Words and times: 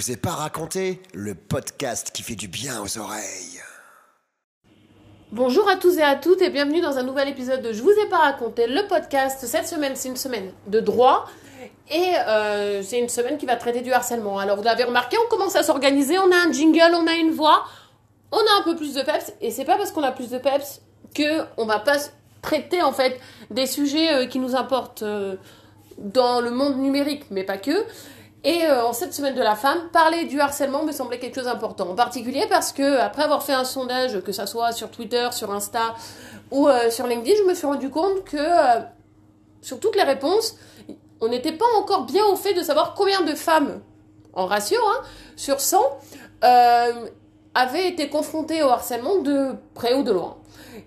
vous 0.00 0.10
ai 0.10 0.16
pas 0.16 0.30
raconté 0.30 1.02
le 1.12 1.34
podcast 1.34 2.10
qui 2.10 2.22
fait 2.22 2.34
du 2.34 2.48
bien 2.48 2.80
aux 2.80 2.96
oreilles. 2.96 3.60
Bonjour 5.30 5.68
à 5.68 5.76
tous 5.76 5.98
et 5.98 6.02
à 6.02 6.16
toutes 6.16 6.40
et 6.40 6.48
bienvenue 6.48 6.80
dans 6.80 6.96
un 6.96 7.02
nouvel 7.02 7.28
épisode 7.28 7.60
de 7.60 7.74
Je 7.74 7.82
vous 7.82 7.90
ai 7.90 8.08
pas 8.08 8.16
raconté 8.16 8.66
le 8.66 8.86
podcast. 8.86 9.44
Cette 9.44 9.68
semaine, 9.68 9.92
c'est 9.96 10.08
une 10.08 10.16
semaine 10.16 10.52
de 10.68 10.80
droit 10.80 11.26
et 11.90 12.14
euh, 12.26 12.82
c'est 12.82 12.98
une 12.98 13.10
semaine 13.10 13.36
qui 13.36 13.44
va 13.44 13.56
traiter 13.56 13.82
du 13.82 13.92
harcèlement. 13.92 14.38
Alors 14.38 14.56
vous 14.56 14.62
l'avez 14.62 14.84
remarqué, 14.84 15.18
on 15.18 15.28
commence 15.28 15.54
à 15.54 15.62
s'organiser, 15.62 16.18
on 16.18 16.32
a 16.32 16.48
un 16.48 16.50
jingle, 16.50 16.94
on 16.94 17.06
a 17.06 17.16
une 17.16 17.32
voix, 17.32 17.66
on 18.32 18.38
a 18.38 18.60
un 18.60 18.62
peu 18.62 18.76
plus 18.76 18.94
de 18.94 19.02
peps 19.02 19.34
et 19.42 19.50
c'est 19.50 19.66
pas 19.66 19.76
parce 19.76 19.92
qu'on 19.92 20.02
a 20.02 20.12
plus 20.12 20.30
de 20.30 20.38
peps 20.38 20.80
que 21.14 21.42
on 21.58 21.66
va 21.66 21.78
pas 21.78 21.98
traiter 22.40 22.80
en 22.80 22.92
fait 22.92 23.20
des 23.50 23.66
sujets 23.66 24.14
euh, 24.14 24.26
qui 24.26 24.38
nous 24.38 24.56
importent 24.56 25.02
euh, 25.02 25.36
dans 25.98 26.40
le 26.40 26.50
monde 26.50 26.78
numérique, 26.78 27.24
mais 27.30 27.44
pas 27.44 27.58
que. 27.58 27.84
Et 28.42 28.64
euh, 28.64 28.86
en 28.86 28.92
cette 28.94 29.12
semaine 29.12 29.34
de 29.34 29.42
la 29.42 29.54
femme, 29.54 29.90
parler 29.92 30.24
du 30.24 30.40
harcèlement 30.40 30.84
me 30.84 30.92
semblait 30.92 31.18
quelque 31.18 31.34
chose 31.34 31.44
d'important. 31.44 31.90
En 31.90 31.94
particulier 31.94 32.46
parce 32.48 32.72
que, 32.72 32.98
après 32.98 33.22
avoir 33.22 33.42
fait 33.42 33.52
un 33.52 33.64
sondage, 33.64 34.20
que 34.22 34.32
ça 34.32 34.46
soit 34.46 34.72
sur 34.72 34.90
Twitter, 34.90 35.28
sur 35.32 35.52
Insta 35.52 35.94
ou 36.50 36.66
euh, 36.66 36.90
sur 36.90 37.06
LinkedIn, 37.06 37.36
je 37.38 37.48
me 37.48 37.54
suis 37.54 37.66
rendu 37.66 37.90
compte 37.90 38.24
que 38.24 38.38
euh, 38.38 38.80
sur 39.60 39.78
toutes 39.78 39.94
les 39.94 40.04
réponses, 40.04 40.56
on 41.20 41.28
n'était 41.28 41.52
pas 41.52 41.66
encore 41.76 42.06
bien 42.06 42.24
au 42.26 42.36
fait 42.36 42.54
de 42.54 42.62
savoir 42.62 42.94
combien 42.94 43.20
de 43.20 43.34
femmes, 43.34 43.82
en 44.32 44.46
ratio, 44.46 44.80
hein, 44.88 45.02
sur 45.36 45.60
100, 45.60 45.78
avaient 47.52 47.88
été 47.88 48.08
confrontées 48.08 48.62
au 48.62 48.68
harcèlement 48.68 49.18
de 49.18 49.50
près 49.74 49.92
ou 49.92 50.02
de 50.02 50.12
loin. 50.12 50.38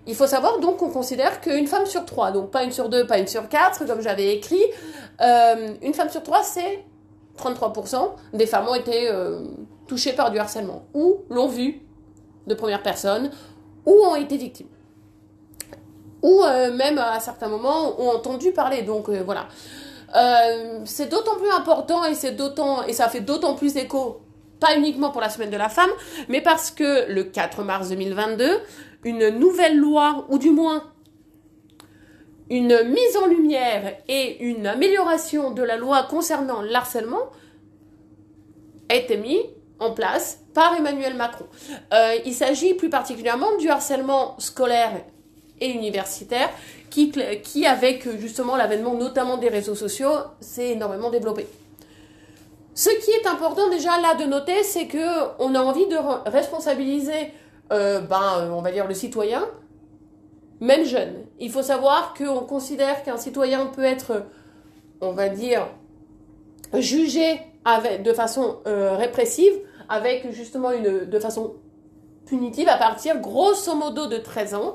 Il 0.08 0.16
faut 0.16 0.26
savoir 0.26 0.58
donc 0.58 0.78
qu'on 0.78 0.90
considère 0.90 1.40
qu'une 1.40 1.68
femme 1.68 1.86
sur 1.86 2.04
trois, 2.04 2.32
donc 2.32 2.50
pas 2.50 2.64
une 2.64 2.72
sur 2.72 2.88
deux, 2.88 3.06
pas 3.06 3.18
une 3.18 3.28
sur 3.28 3.48
quatre, 3.48 3.86
comme 3.86 4.00
j'avais 4.00 4.34
écrit, 4.34 4.64
une 5.20 5.94
femme 5.94 6.10
sur 6.10 6.24
trois, 6.24 6.42
c'est 6.42 6.84
33% 7.38 8.12
des 8.32 8.46
femmes 8.46 8.68
ont 8.68 8.74
été 8.74 9.10
euh, 9.10 9.40
touchées 9.86 10.12
par 10.12 10.30
du 10.30 10.38
harcèlement, 10.38 10.86
ou 10.94 11.22
l'ont 11.30 11.48
vu 11.48 11.82
de 12.46 12.54
première 12.54 12.82
personne, 12.82 13.30
ou 13.86 13.92
ont 13.92 14.16
été 14.16 14.36
victimes. 14.36 14.68
Ou 16.22 16.42
euh, 16.42 16.72
même 16.72 16.98
à 16.98 17.20
certains 17.20 17.48
moments 17.48 18.00
ont 18.00 18.10
entendu 18.10 18.52
parler. 18.52 18.82
Donc 18.82 19.08
euh, 19.08 19.22
voilà. 19.24 19.48
c'est 20.84 21.10
d'autant 21.10 21.36
plus 21.36 21.50
important 21.50 22.04
et 22.04 22.14
c'est 22.14 22.36
et 22.86 22.92
ça 22.92 23.08
fait 23.08 23.20
d'autant 23.20 23.54
plus 23.54 23.76
écho, 23.76 24.20
pas 24.60 24.76
uniquement 24.76 25.10
pour 25.10 25.20
la 25.20 25.28
semaine 25.28 25.50
de 25.50 25.56
la 25.56 25.68
femme, 25.68 25.90
mais 26.28 26.40
parce 26.40 26.70
que 26.70 27.10
le 27.10 27.24
4 27.24 27.62
mars 27.62 27.88
2022, 27.88 28.60
une 29.04 29.28
nouvelle 29.30 29.76
loi, 29.76 30.24
ou 30.28 30.38
du 30.38 30.50
moins 30.50 30.93
une 32.50 32.82
mise 32.84 33.16
en 33.16 33.26
lumière 33.26 33.96
et 34.08 34.42
une 34.42 34.66
amélioration 34.66 35.50
de 35.50 35.62
la 35.62 35.76
loi 35.76 36.06
concernant 36.08 36.62
l'harcèlement 36.62 37.30
a 38.90 38.96
été 38.96 39.16
mis 39.16 39.40
en 39.78 39.92
place 39.92 40.40
par 40.52 40.74
Emmanuel 40.76 41.14
Macron. 41.14 41.46
Euh, 41.92 42.16
il 42.24 42.34
s'agit 42.34 42.74
plus 42.74 42.90
particulièrement 42.90 43.56
du 43.56 43.68
harcèlement 43.68 44.38
scolaire 44.38 44.92
et 45.60 45.70
universitaire 45.70 46.50
qui, 46.90 47.12
qui 47.42 47.66
avec 47.66 48.08
justement 48.18 48.56
l'avènement 48.56 48.94
notamment 48.94 49.36
des 49.36 49.48
réseaux 49.48 49.74
sociaux, 49.74 50.12
s'est 50.40 50.70
énormément 50.70 51.10
développé. 51.10 51.46
Ce 52.74 52.90
qui 52.90 53.10
est 53.10 53.26
important 53.26 53.68
déjà 53.70 54.00
là 54.00 54.14
de 54.14 54.24
noter, 54.24 54.62
c'est 54.64 54.86
que 54.86 54.98
on 55.38 55.54
a 55.54 55.60
envie 55.60 55.86
de 55.86 55.96
responsabiliser, 56.28 57.32
euh, 57.72 58.00
ben, 58.00 58.50
on 58.52 58.62
va 58.62 58.72
dire 58.72 58.86
le 58.86 58.94
citoyen, 58.94 59.46
même 60.60 60.84
jeune. 60.84 61.23
Il 61.40 61.50
faut 61.50 61.62
savoir 61.62 62.14
qu'on 62.14 62.40
considère 62.40 63.02
qu'un 63.02 63.16
citoyen 63.16 63.66
peut 63.66 63.84
être, 63.84 64.24
on 65.00 65.12
va 65.12 65.28
dire, 65.28 65.68
jugé 66.74 67.40
de 68.02 68.12
façon 68.12 68.58
euh, 68.66 68.96
répressive, 68.96 69.52
avec 69.88 70.30
justement 70.32 70.70
une, 70.70 71.04
de 71.06 71.18
façon 71.18 71.54
punitive 72.26 72.68
à 72.68 72.76
partir 72.76 73.18
grosso 73.18 73.74
modo 73.74 74.06
de 74.06 74.18
13 74.18 74.54
ans. 74.54 74.74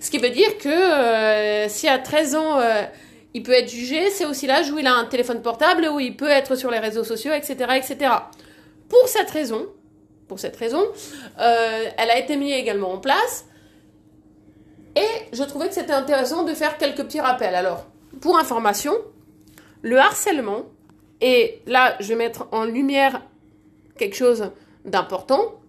Ce 0.00 0.10
qui 0.10 0.18
veut 0.18 0.30
dire 0.30 0.58
que 0.58 0.68
euh, 0.68 1.68
si 1.68 1.88
à 1.88 1.98
13 1.98 2.34
ans 2.34 2.58
euh, 2.58 2.82
il 3.34 3.42
peut 3.42 3.52
être 3.52 3.68
jugé, 3.68 4.10
c'est 4.10 4.24
aussi 4.24 4.46
l'âge 4.46 4.70
où 4.70 4.78
il 4.78 4.86
a 4.86 4.94
un 4.94 5.04
téléphone 5.04 5.42
portable, 5.42 5.88
où 5.92 6.00
il 6.00 6.16
peut 6.16 6.28
être 6.28 6.56
sur 6.56 6.70
les 6.70 6.78
réseaux 6.78 7.04
sociaux, 7.04 7.32
etc. 7.32 7.54
etc. 7.76 8.12
Pour 8.88 9.06
cette 9.06 9.30
raison, 9.30 9.66
pour 10.28 10.38
cette 10.38 10.56
raison, 10.56 10.82
elle 11.38 12.10
a 12.10 12.18
été 12.18 12.36
mise 12.36 12.54
également 12.54 12.92
en 12.92 12.98
place 12.98 13.44
et 14.96 15.08
je 15.32 15.42
trouvais 15.42 15.68
que 15.68 15.74
c'était 15.74 15.92
intéressant 15.92 16.44
de 16.44 16.54
faire 16.54 16.78
quelques 16.78 17.02
petits 17.04 17.20
rappels. 17.20 17.54
Alors, 17.54 17.86
pour 18.20 18.38
information, 18.38 18.92
le 19.82 19.98
harcèlement, 19.98 20.64
et 21.20 21.62
là 21.66 21.96
je 22.00 22.08
vais 22.08 22.16
mettre 22.16 22.48
en 22.52 22.64
lumière 22.64 23.22
quelque 23.96 24.16
chose 24.16 24.50
d'important, 24.84 25.60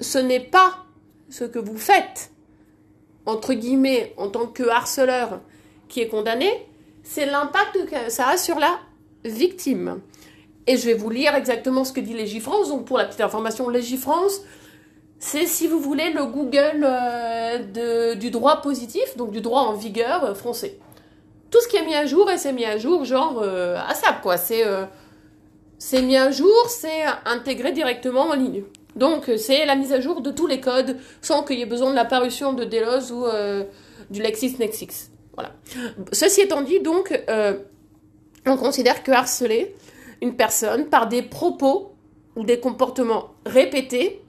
ce 0.00 0.18
n'est 0.18 0.40
pas 0.40 0.84
ce 1.28 1.44
que 1.44 1.58
vous 1.58 1.78
faites, 1.78 2.30
entre 3.26 3.54
guillemets, 3.54 4.14
en 4.16 4.28
tant 4.28 4.46
que 4.46 4.68
harceleur 4.68 5.40
qui 5.88 6.00
est 6.00 6.08
condamné, 6.08 6.50
c'est 7.02 7.26
l'impact 7.26 7.86
que 7.86 8.10
ça 8.10 8.28
a 8.28 8.36
sur 8.36 8.58
la 8.58 8.78
victime. 9.24 10.00
Et 10.66 10.76
je 10.76 10.86
vais 10.86 10.94
vous 10.94 11.10
lire 11.10 11.34
exactement 11.34 11.84
ce 11.84 11.92
que 11.92 12.00
dit 12.00 12.14
Légifrance. 12.14 12.68
Donc, 12.68 12.84
pour 12.84 12.98
la 12.98 13.06
petite 13.06 13.20
information, 13.20 13.68
Légifrance, 13.68 14.42
c'est, 15.22 15.46
si 15.46 15.66
vous 15.66 15.78
voulez, 15.78 16.10
le 16.10 16.24
Google 16.24 16.82
euh, 16.82 18.14
du 18.14 18.30
droit 18.30 18.62
positif, 18.62 19.18
donc 19.18 19.32
du 19.32 19.42
droit 19.42 19.60
en 19.60 19.74
vigueur 19.74 20.24
euh, 20.24 20.34
français. 20.34 20.78
Tout 21.50 21.60
ce 21.60 21.68
qui 21.68 21.76
est 21.76 21.84
mis 21.84 21.94
à 21.94 22.06
jour, 22.06 22.30
et 22.30 22.38
c'est 22.38 22.54
mis 22.54 22.64
à 22.64 22.78
jour, 22.78 23.04
genre 23.04 23.38
euh, 23.42 23.76
à 23.86 23.94
ça, 23.94 24.14
quoi. 24.22 24.38
C'est, 24.38 24.64
c'est 25.78 26.00
mis 26.00 26.16
à 26.16 26.30
jour, 26.30 26.54
c'est 26.68 27.04
intégré 27.26 27.72
directement 27.72 28.28
en 28.28 28.34
ligne. 28.34 28.62
Donc, 28.96 29.30
c'est 29.36 29.66
la 29.66 29.76
mise 29.76 29.92
à 29.92 30.00
jour 30.00 30.22
de 30.22 30.30
tous 30.30 30.46
les 30.46 30.60
codes, 30.60 30.96
sans 31.20 31.42
qu'il 31.42 31.58
y 31.58 31.62
ait 31.62 31.66
besoin 31.66 31.90
de 31.90 31.96
la 31.96 32.06
parution 32.06 32.54
de 32.54 32.64
Delos 32.64 33.12
ou 33.12 33.26
du 34.10 34.22
LexisNexis. 34.22 35.10
Voilà. 35.34 35.52
Ceci 36.12 36.42
étant 36.42 36.62
dit, 36.62 36.80
donc, 36.80 37.12
on 38.46 38.56
considère 38.56 39.02
que 39.02 39.10
harceler 39.10 39.74
une 40.22 40.36
personne 40.36 40.86
par 40.86 41.08
des 41.08 41.22
propos 41.22 41.92
ou 42.36 42.44
des 42.44 42.60
comportements 42.60 43.34
répétés 43.44 44.22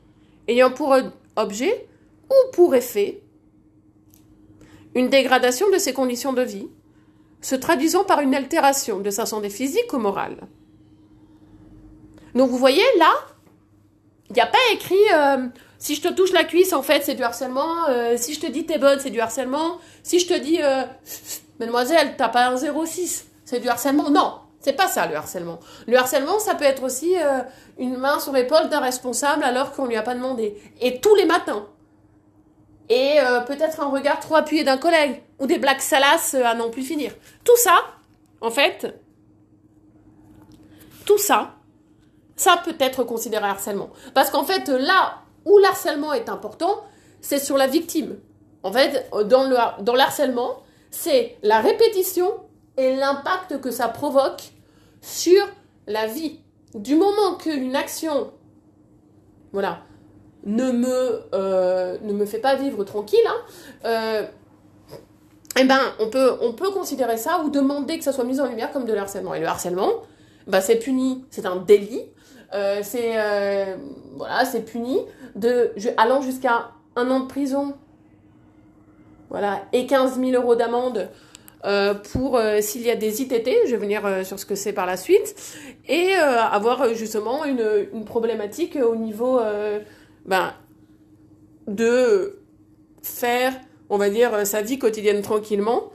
ayant 0.48 0.72
pour 0.72 0.96
objet 1.36 1.88
ou 2.30 2.52
pour 2.54 2.76
effet 2.76 3.22
une 4.96 5.10
dégradation 5.10 5.70
de 5.70 5.78
ses 5.78 5.94
conditions 5.94 6.34
de 6.34 6.42
vie, 6.42 6.68
se 7.42 7.56
traduisant 7.56 8.04
par 8.04 8.20
une 8.22 8.36
altération 8.36 9.00
de 9.00 9.10
sa 9.10 9.26
santé 9.26 9.50
physique 9.50 9.92
ou 9.94 9.98
morale. 9.98 10.38
Donc 12.36 12.50
vous 12.50 12.58
voyez 12.58 12.84
là, 13.00 13.12
il 14.30 14.34
n'y 14.34 14.42
a 14.42 14.48
pas 14.48 14.58
écrit 14.74 14.96
euh, 15.14 15.48
si 15.80 15.96
je 15.96 16.02
te 16.02 16.14
touche 16.14 16.32
la 16.32 16.44
cuisse 16.44 16.74
en 16.74 16.84
fait 16.84 17.02
c'est 17.04 17.16
du 17.16 17.24
harcèlement, 17.24 17.90
euh, 17.90 18.16
si 18.18 18.34
je 18.34 18.40
te 18.40 18.48
dis 18.48 18.66
t'es 18.66 18.78
bonne 18.78 19.00
c'est 19.00 19.10
du 19.10 19.20
harcèlement, 19.20 19.80
si 20.04 20.20
je 20.20 20.28
te 20.28 20.38
dis 20.38 20.62
euh, 20.62 20.84
mademoiselle 21.60 22.16
t'as 22.18 22.30
pas 22.30 22.48
un 22.48 22.58
06 22.58 23.26
c'est 23.44 23.60
du 23.60 23.68
harcèlement. 23.68 24.10
Non, 24.10 24.36
c'est 24.62 24.74
pas 24.74 24.88
ça 24.88 25.08
le 25.08 25.16
harcèlement. 25.16 25.60
Le 25.88 25.98
harcèlement, 25.98 26.40
ça 26.40 26.56
peut 26.56 26.66
être 26.66 26.84
aussi 26.84 27.16
euh, 27.18 27.42
une 27.78 27.98
main 27.98 28.20
sur 28.20 28.32
l'épaule 28.32 28.70
d'un 28.70 28.80
responsable 28.80 29.44
alors 29.44 29.74
qu'on 29.74 29.88
lui 29.88 29.98
a 29.98 30.04
pas 30.04 30.14
demandé. 30.14 30.56
Et 30.80 31.02
tous 31.02 31.16
les 31.16 31.26
matins. 31.26 31.68
Et 32.88 33.20
euh, 33.20 33.42
peut-être 33.42 33.82
un 33.82 33.90
regard 33.90 34.20
trop 34.20 34.36
appuyé 34.36 34.64
d'un 34.64 34.78
collègue 34.78 35.24
ou 35.40 35.48
des 35.48 35.58
blagues 35.58 35.80
salaces 35.80 36.36
à 36.36 36.54
n'en 36.54 36.70
plus 36.70 36.84
finir. 36.84 37.12
Tout 37.44 37.58
ça, 37.58 37.74
en 38.40 38.52
fait, 38.52 38.96
tout 41.06 41.18
ça, 41.18 41.56
ça 42.36 42.62
peut 42.64 42.76
être 42.80 43.04
considéré 43.04 43.46
harcèlement. 43.46 43.90
Parce 44.14 44.30
qu'en 44.30 44.44
fait, 44.44 44.68
là 44.68 45.20
où 45.46 45.58
l'harcèlement 45.58 46.14
est 46.14 46.30
important, 46.30 46.84
c'est 47.22 47.40
sur 47.40 47.58
la 47.58 47.66
victime. 47.66 48.20
En 48.62 48.72
fait, 48.72 49.10
dans 49.26 49.44
le, 49.44 49.58
dans 49.84 49.96
l'harcèlement, 49.96 50.62
c'est 50.92 51.38
la 51.42 51.62
répétition 51.62 52.32
et 52.78 52.96
l'impact 52.96 53.60
que 53.62 53.72
ça 53.72 53.88
provoque 53.88 54.52
sur 55.02 55.44
la 55.88 56.08
vie. 56.08 56.40
Du 56.74 56.96
moment 56.96 57.36
qu'une 57.36 57.76
action, 57.76 58.32
voilà, 59.52 59.82
ne 60.46 60.72
me, 60.72 61.22
euh, 61.34 62.26
fait 62.26 62.40
pas 62.40 62.56
vivre 62.56 62.84
tranquille, 62.84 63.20
hein, 63.28 63.36
euh, 63.86 64.26
eh 65.60 65.66
ben, 65.66 65.80
on 66.00 66.10
peut, 66.10 66.38
on 66.42 66.54
peut 66.54 66.72
considérer 66.72 67.18
ça 67.18 67.42
ou 67.44 67.50
demander 67.50 67.98
que 67.98 68.04
ça 68.04 68.14
soit 68.14 68.24
mis 68.24 68.40
en 68.40 68.48
lumière 68.48 68.72
comme 68.72 68.86
de 68.86 68.96
harcèlement. 68.96 69.34
Et 69.34 69.42
le 69.42 69.48
harcèlement, 69.48 69.92
bah, 70.48 70.62
c'est 70.62 70.78
puni, 70.78 71.26
c'est 71.30 71.46
un 71.46 71.58
délit, 71.58 72.06
euh, 72.54 72.80
c'est 72.84 73.16
voilà, 74.16 74.46
c'est 74.46 74.62
puni 74.62 75.00
de 75.36 75.74
allant 75.98 76.22
jusqu'à 76.22 76.72
un 76.96 77.10
an 77.12 77.22
de 77.22 77.28
prison, 77.28 77.74
voilà, 79.30 79.62
et 79.74 79.86
15 79.88 80.20
000 80.20 80.32
euros 80.42 80.56
d'amende 80.56 81.10
pour 82.12 82.38
euh, 82.38 82.60
s'il 82.62 82.82
y 82.82 82.90
a 82.90 82.96
des 82.96 83.22
ITT, 83.22 83.50
je 83.66 83.72
vais 83.72 83.78
venir 83.78 84.06
euh, 84.06 84.24
sur 84.24 84.40
ce 84.40 84.46
que 84.46 84.56
c'est 84.56 84.74
par 84.74 84.86
la 84.86 84.98
suite, 84.98 85.36
et 85.88 86.14
avoir 86.14 86.94
justement 86.94 87.46
une, 87.46 87.88
une, 87.94 88.06
problématique 88.06 88.76
au 88.78 88.96
niveau 88.96 89.40
ben, 90.26 90.54
de 91.68 92.40
faire, 93.02 93.54
on 93.90 93.98
va 93.98 94.10
dire, 94.10 94.46
sa 94.46 94.62
vie 94.62 94.80
quotidienne 94.80 95.22
tranquillement. 95.22 95.92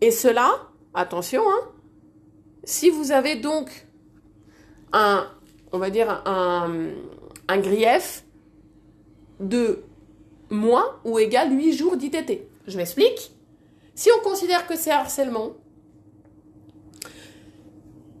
Et 0.00 0.10
cela, 0.10 0.68
attention, 0.94 1.42
hein, 1.42 1.68
si 2.64 2.88
vous 2.88 3.10
avez 3.12 3.34
donc 3.36 3.86
un 4.92 5.26
on 5.72 5.78
va 5.78 5.90
dire, 5.90 6.22
un, 6.26 6.90
un 7.48 7.58
grief 7.58 8.24
de 9.40 9.84
moins 10.50 10.96
ou 11.04 11.18
égal 11.18 11.52
8 11.56 11.72
jours 11.72 11.96
d'ITT. 11.96 12.40
Je 12.66 12.76
m'explique. 12.76 13.32
Si 13.98 14.10
on 14.16 14.22
considère 14.22 14.68
que 14.68 14.76
c'est 14.76 14.92
harcèlement 14.92 15.54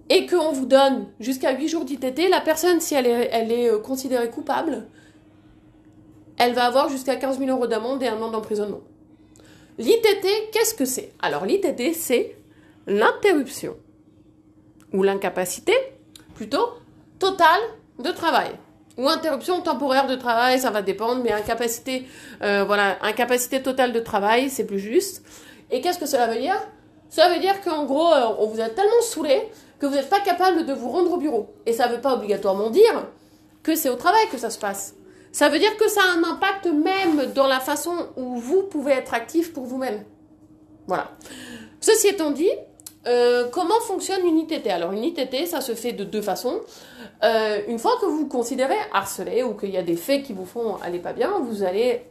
et 0.08 0.26
qu'on 0.26 0.50
vous 0.50 0.66
donne 0.66 1.06
jusqu'à 1.20 1.56
8 1.56 1.68
jours 1.68 1.84
d'ITT, 1.84 2.28
la 2.28 2.40
personne, 2.40 2.80
si 2.80 2.96
elle 2.96 3.06
est, 3.06 3.70
euh, 3.70 3.78
considérée 3.78 4.28
coupable, 4.28 4.88
elle 6.36 6.52
va 6.52 6.64
avoir 6.64 6.88
jusqu'à 6.88 7.14
15 7.14 7.38
000 7.38 7.48
euros 7.52 7.68
d'amende 7.68 8.02
et 8.02 8.08
un 8.08 8.20
an 8.20 8.32
d'emprisonnement. 8.32 8.80
L'ITT, 9.78 10.50
qu'est-ce 10.50 10.74
que 10.74 10.84
c'est? 10.84 11.12
Alors 11.20 11.46
l'ITT, 11.46 11.94
c'est 11.94 12.36
l'interruption 12.88 13.76
ou 14.92 15.04
l'incapacité, 15.04 15.74
plutôt, 16.34 16.70
totale 17.20 17.60
de 18.00 18.10
travail. 18.10 18.50
Ou 18.96 19.08
interruption 19.08 19.60
temporaire 19.60 20.08
de 20.08 20.16
travail, 20.16 20.58
ça 20.58 20.72
va 20.72 20.82
dépendre, 20.82 21.22
mais 21.22 21.30
incapacité, 21.30 22.04
euh, 22.42 22.64
voilà, 22.64 22.98
incapacité 23.02 23.62
totale 23.62 23.92
de 23.92 24.00
travail, 24.00 24.50
c'est 24.50 24.66
plus 24.66 24.80
juste. 24.80 25.22
Et 25.70 25.80
qu'est-ce 25.80 25.98
que 25.98 26.06
cela 26.06 26.26
veut 26.26 26.40
dire? 26.40 26.56
Cela 27.10 27.32
veut 27.32 27.40
dire 27.40 27.60
qu'en 27.62 27.84
gros, 27.84 28.12
euh, 28.12 28.34
on 28.38 28.46
vous 28.46 28.60
a 28.60 28.68
tellement 28.68 29.00
saoulé 29.02 29.48
que 29.78 29.86
vous 29.86 29.94
n'êtes 29.94 30.10
pas 30.10 30.20
capable 30.20 30.66
de 30.66 30.72
vous 30.72 30.90
rendre 30.90 31.12
au 31.12 31.16
bureau. 31.16 31.54
Et 31.66 31.72
ça 31.72 31.88
ne 31.88 31.94
veut 31.94 32.00
pas 32.00 32.14
obligatoirement 32.14 32.70
dire 32.70 33.06
que 33.62 33.74
c'est 33.74 33.88
au 33.88 33.96
travail 33.96 34.28
que 34.30 34.38
ça 34.38 34.50
se 34.50 34.58
passe. 34.58 34.94
Ça 35.32 35.48
veut 35.48 35.58
dire 35.58 35.76
que 35.76 35.88
ça 35.88 36.00
a 36.02 36.18
un 36.18 36.24
impact 36.24 36.66
même 36.66 37.32
dans 37.32 37.46
la 37.46 37.60
façon 37.60 37.94
où 38.16 38.36
vous 38.36 38.62
pouvez 38.62 38.92
être 38.92 39.14
actif 39.14 39.52
pour 39.52 39.64
vous-même. 39.64 40.04
Voilà. 40.86 41.10
Ceci 41.80 42.08
étant 42.08 42.30
dit, 42.30 42.50
euh, 43.06 43.48
comment 43.50 43.78
fonctionne 43.80 44.26
une 44.26 44.38
ITT 44.38 44.66
Alors 44.68 44.92
une 44.92 45.04
ITT, 45.04 45.46
ça 45.46 45.60
se 45.60 45.74
fait 45.74 45.92
de 45.92 46.04
deux 46.04 46.22
façons. 46.22 46.60
Euh, 47.22 47.60
une 47.68 47.78
fois 47.78 47.92
que 48.00 48.06
vous 48.06 48.18
vous 48.18 48.28
considérez 48.28 48.76
harcelé 48.92 49.42
ou 49.42 49.54
qu'il 49.54 49.70
y 49.70 49.76
a 49.76 49.82
des 49.82 49.96
faits 49.96 50.24
qui 50.24 50.32
vous 50.32 50.46
font 50.46 50.76
aller 50.82 50.98
pas 50.98 51.12
bien, 51.12 51.38
vous 51.40 51.62
allez 51.62 52.02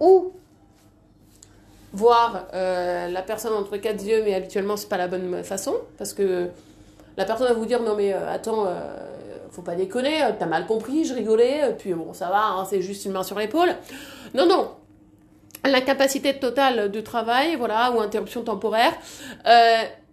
ou 0.00 0.32
voir 1.92 2.46
euh, 2.54 3.08
la 3.08 3.22
personne 3.22 3.52
entre 3.54 3.76
quatre 3.78 4.04
yeux, 4.04 4.22
mais 4.24 4.34
habituellement 4.34 4.76
c'est 4.76 4.88
pas 4.88 4.96
la 4.98 5.08
bonne 5.08 5.42
façon, 5.42 5.74
parce 5.96 6.12
que 6.12 6.48
la 7.16 7.24
personne 7.24 7.48
va 7.48 7.54
vous 7.54 7.66
dire 7.66 7.82
non 7.82 7.96
mais 7.96 8.12
euh, 8.12 8.30
attends, 8.30 8.66
euh, 8.66 8.96
faut 9.50 9.62
pas 9.62 9.74
déconner, 9.74 10.20
t'as 10.38 10.46
mal 10.46 10.66
compris, 10.66 11.04
je 11.04 11.14
rigolais, 11.14 11.74
puis 11.78 11.94
bon 11.94 12.12
ça 12.12 12.28
va, 12.28 12.48
hein, 12.48 12.66
c'est 12.68 12.82
juste 12.82 13.04
une 13.04 13.12
main 13.12 13.22
sur 13.22 13.38
l'épaule. 13.38 13.74
Non 14.34 14.46
non, 14.46 14.70
l'incapacité 15.64 16.38
totale 16.38 16.90
de 16.90 17.00
travail, 17.00 17.56
voilà, 17.56 17.92
ou 17.92 18.00
interruption 18.00 18.42
temporaire, 18.42 18.92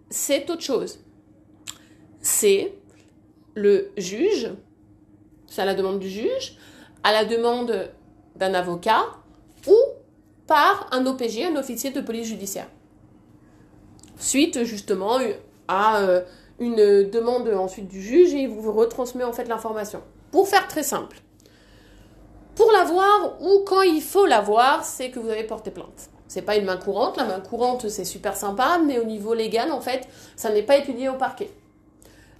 c'est 0.09 0.49
autre 0.49 0.61
chose. 0.61 0.99
C'est 2.21 2.73
le 3.53 3.91
juge, 3.97 4.49
c'est 5.47 5.61
à 5.61 5.65
la 5.65 5.75
demande 5.75 5.99
du 5.99 6.09
juge, 6.09 6.57
à 7.03 7.11
la 7.11 7.25
demande 7.25 7.89
d'un 8.35 8.53
avocat 8.53 9.05
ou 9.67 9.75
par 10.47 10.87
un 10.91 11.05
OPJ, 11.05 11.41
un 11.51 11.55
officier 11.55 11.91
de 11.91 12.01
police 12.01 12.27
judiciaire. 12.27 12.67
Suite 14.17 14.63
justement 14.63 15.17
à 15.67 15.97
euh, 15.97 16.21
une 16.59 17.09
demande 17.09 17.49
ensuite 17.49 17.87
du 17.87 18.01
juge 18.01 18.33
et 18.33 18.43
il 18.43 18.49
vous 18.49 18.71
retransmet 18.71 19.23
en 19.23 19.33
fait 19.33 19.45
l'information. 19.45 20.01
Pour 20.31 20.47
faire 20.47 20.67
très 20.67 20.83
simple, 20.83 21.17
pour 22.55 22.71
l'avoir 22.71 23.41
ou 23.41 23.63
quand 23.65 23.81
il 23.81 24.01
faut 24.01 24.25
l'avoir, 24.25 24.85
c'est 24.85 25.11
que 25.11 25.19
vous 25.19 25.29
avez 25.29 25.43
porté 25.43 25.71
plainte. 25.71 26.09
C'est 26.27 26.41
pas 26.41 26.55
une 26.55 26.65
main 26.65 26.77
courante, 26.77 27.17
la 27.17 27.25
main 27.25 27.39
courante 27.39 27.89
c'est 27.89 28.05
super 28.05 28.35
sympa, 28.35 28.79
mais 28.83 28.99
au 28.99 29.03
niveau 29.03 29.33
légal 29.33 29.71
en 29.71 29.81
fait, 29.81 30.07
ça 30.35 30.51
n'est 30.51 30.63
pas 30.63 30.77
étudié 30.77 31.09
au 31.09 31.15
parquet. 31.15 31.51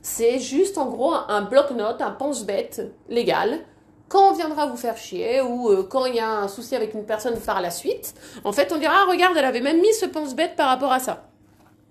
C'est 0.01 0.39
juste 0.39 0.77
en 0.77 0.89
gros 0.89 1.13
un 1.13 1.41
bloc-notes, 1.41 2.01
un 2.01 2.11
pense-bête 2.11 2.81
légal 3.09 3.59
quand 4.07 4.31
on 4.31 4.33
viendra 4.33 4.67
vous 4.67 4.77
faire 4.77 4.97
chier 4.97 5.41
ou 5.41 5.69
euh, 5.69 5.83
quand 5.83 6.05
il 6.05 6.15
y 6.15 6.19
a 6.19 6.29
un 6.29 6.47
souci 6.47 6.75
avec 6.75 6.93
une 6.93 7.05
personne 7.05 7.39
par 7.39 7.61
la 7.61 7.71
suite, 7.71 8.13
en 8.43 8.51
fait, 8.51 8.71
on 8.71 8.77
dira 8.77 8.93
ah, 8.97 9.09
regarde, 9.09 9.35
elle 9.37 9.45
avait 9.45 9.61
même 9.61 9.81
mis 9.81 9.93
ce 9.93 10.05
pense-bête 10.05 10.55
par 10.55 10.69
rapport 10.69 10.91
à 10.91 10.99
ça. 10.99 11.27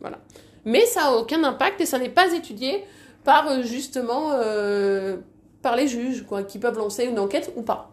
Voilà. 0.01 0.19
Mais 0.65 0.87
ça 0.87 1.03
n'a 1.03 1.17
aucun 1.17 1.43
impact 1.45 1.81
et 1.81 1.87
ça 1.87 1.99
n'est 1.99 2.09
pas 2.09 2.33
étudié 2.33 2.85
par 3.25 3.49
euh, 3.49 3.63
justement 3.63 4.33
euh, 4.33 5.17
par 5.63 5.77
les 5.77 5.89
juges 5.89 6.25
quoi, 6.27 6.43
qui 6.43 6.59
peuvent 6.59 6.79
lancer 6.79 7.05
une 7.05 7.19
enquête 7.19 7.53
ou 7.57 7.63
pas. 7.63 7.91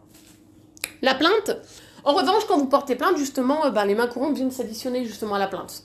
La 1.01 1.15
plainte, 1.15 1.57
en 2.03 2.13
revanche, 2.13 2.45
quand 2.47 2.57
vous 2.57 2.67
portez 2.67 2.95
plainte, 2.95 3.17
justement, 3.17 3.69
ben, 3.71 3.85
les 3.85 3.95
mains 3.95 4.07
courantes 4.07 4.35
viennent 4.35 4.51
s'additionner 4.51 5.05
justement 5.05 5.35
à 5.35 5.39
la 5.39 5.47
plainte. 5.47 5.83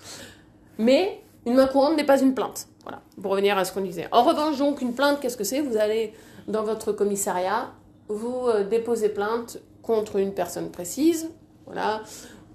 Mais 0.78 1.22
une 1.46 1.54
main 1.54 1.66
courante 1.66 1.96
n'est 1.96 2.04
pas 2.04 2.20
une 2.20 2.34
plainte. 2.34 2.66
Voilà, 2.82 3.00
pour 3.20 3.30
revenir 3.30 3.56
à 3.56 3.64
ce 3.64 3.72
qu'on 3.72 3.80
disait. 3.80 4.08
En 4.12 4.22
revanche, 4.22 4.58
donc, 4.58 4.80
une 4.80 4.94
plainte, 4.94 5.20
qu'est-ce 5.20 5.36
que 5.36 5.44
c'est? 5.44 5.60
Vous 5.60 5.76
allez 5.76 6.12
dans 6.48 6.62
votre 6.62 6.92
commissariat, 6.92 7.70
vous 8.08 8.46
euh, 8.46 8.64
déposez 8.64 9.08
plainte 9.08 9.58
contre 9.82 10.16
une 10.16 10.32
personne 10.32 10.70
précise, 10.70 11.30
voilà, 11.66 12.02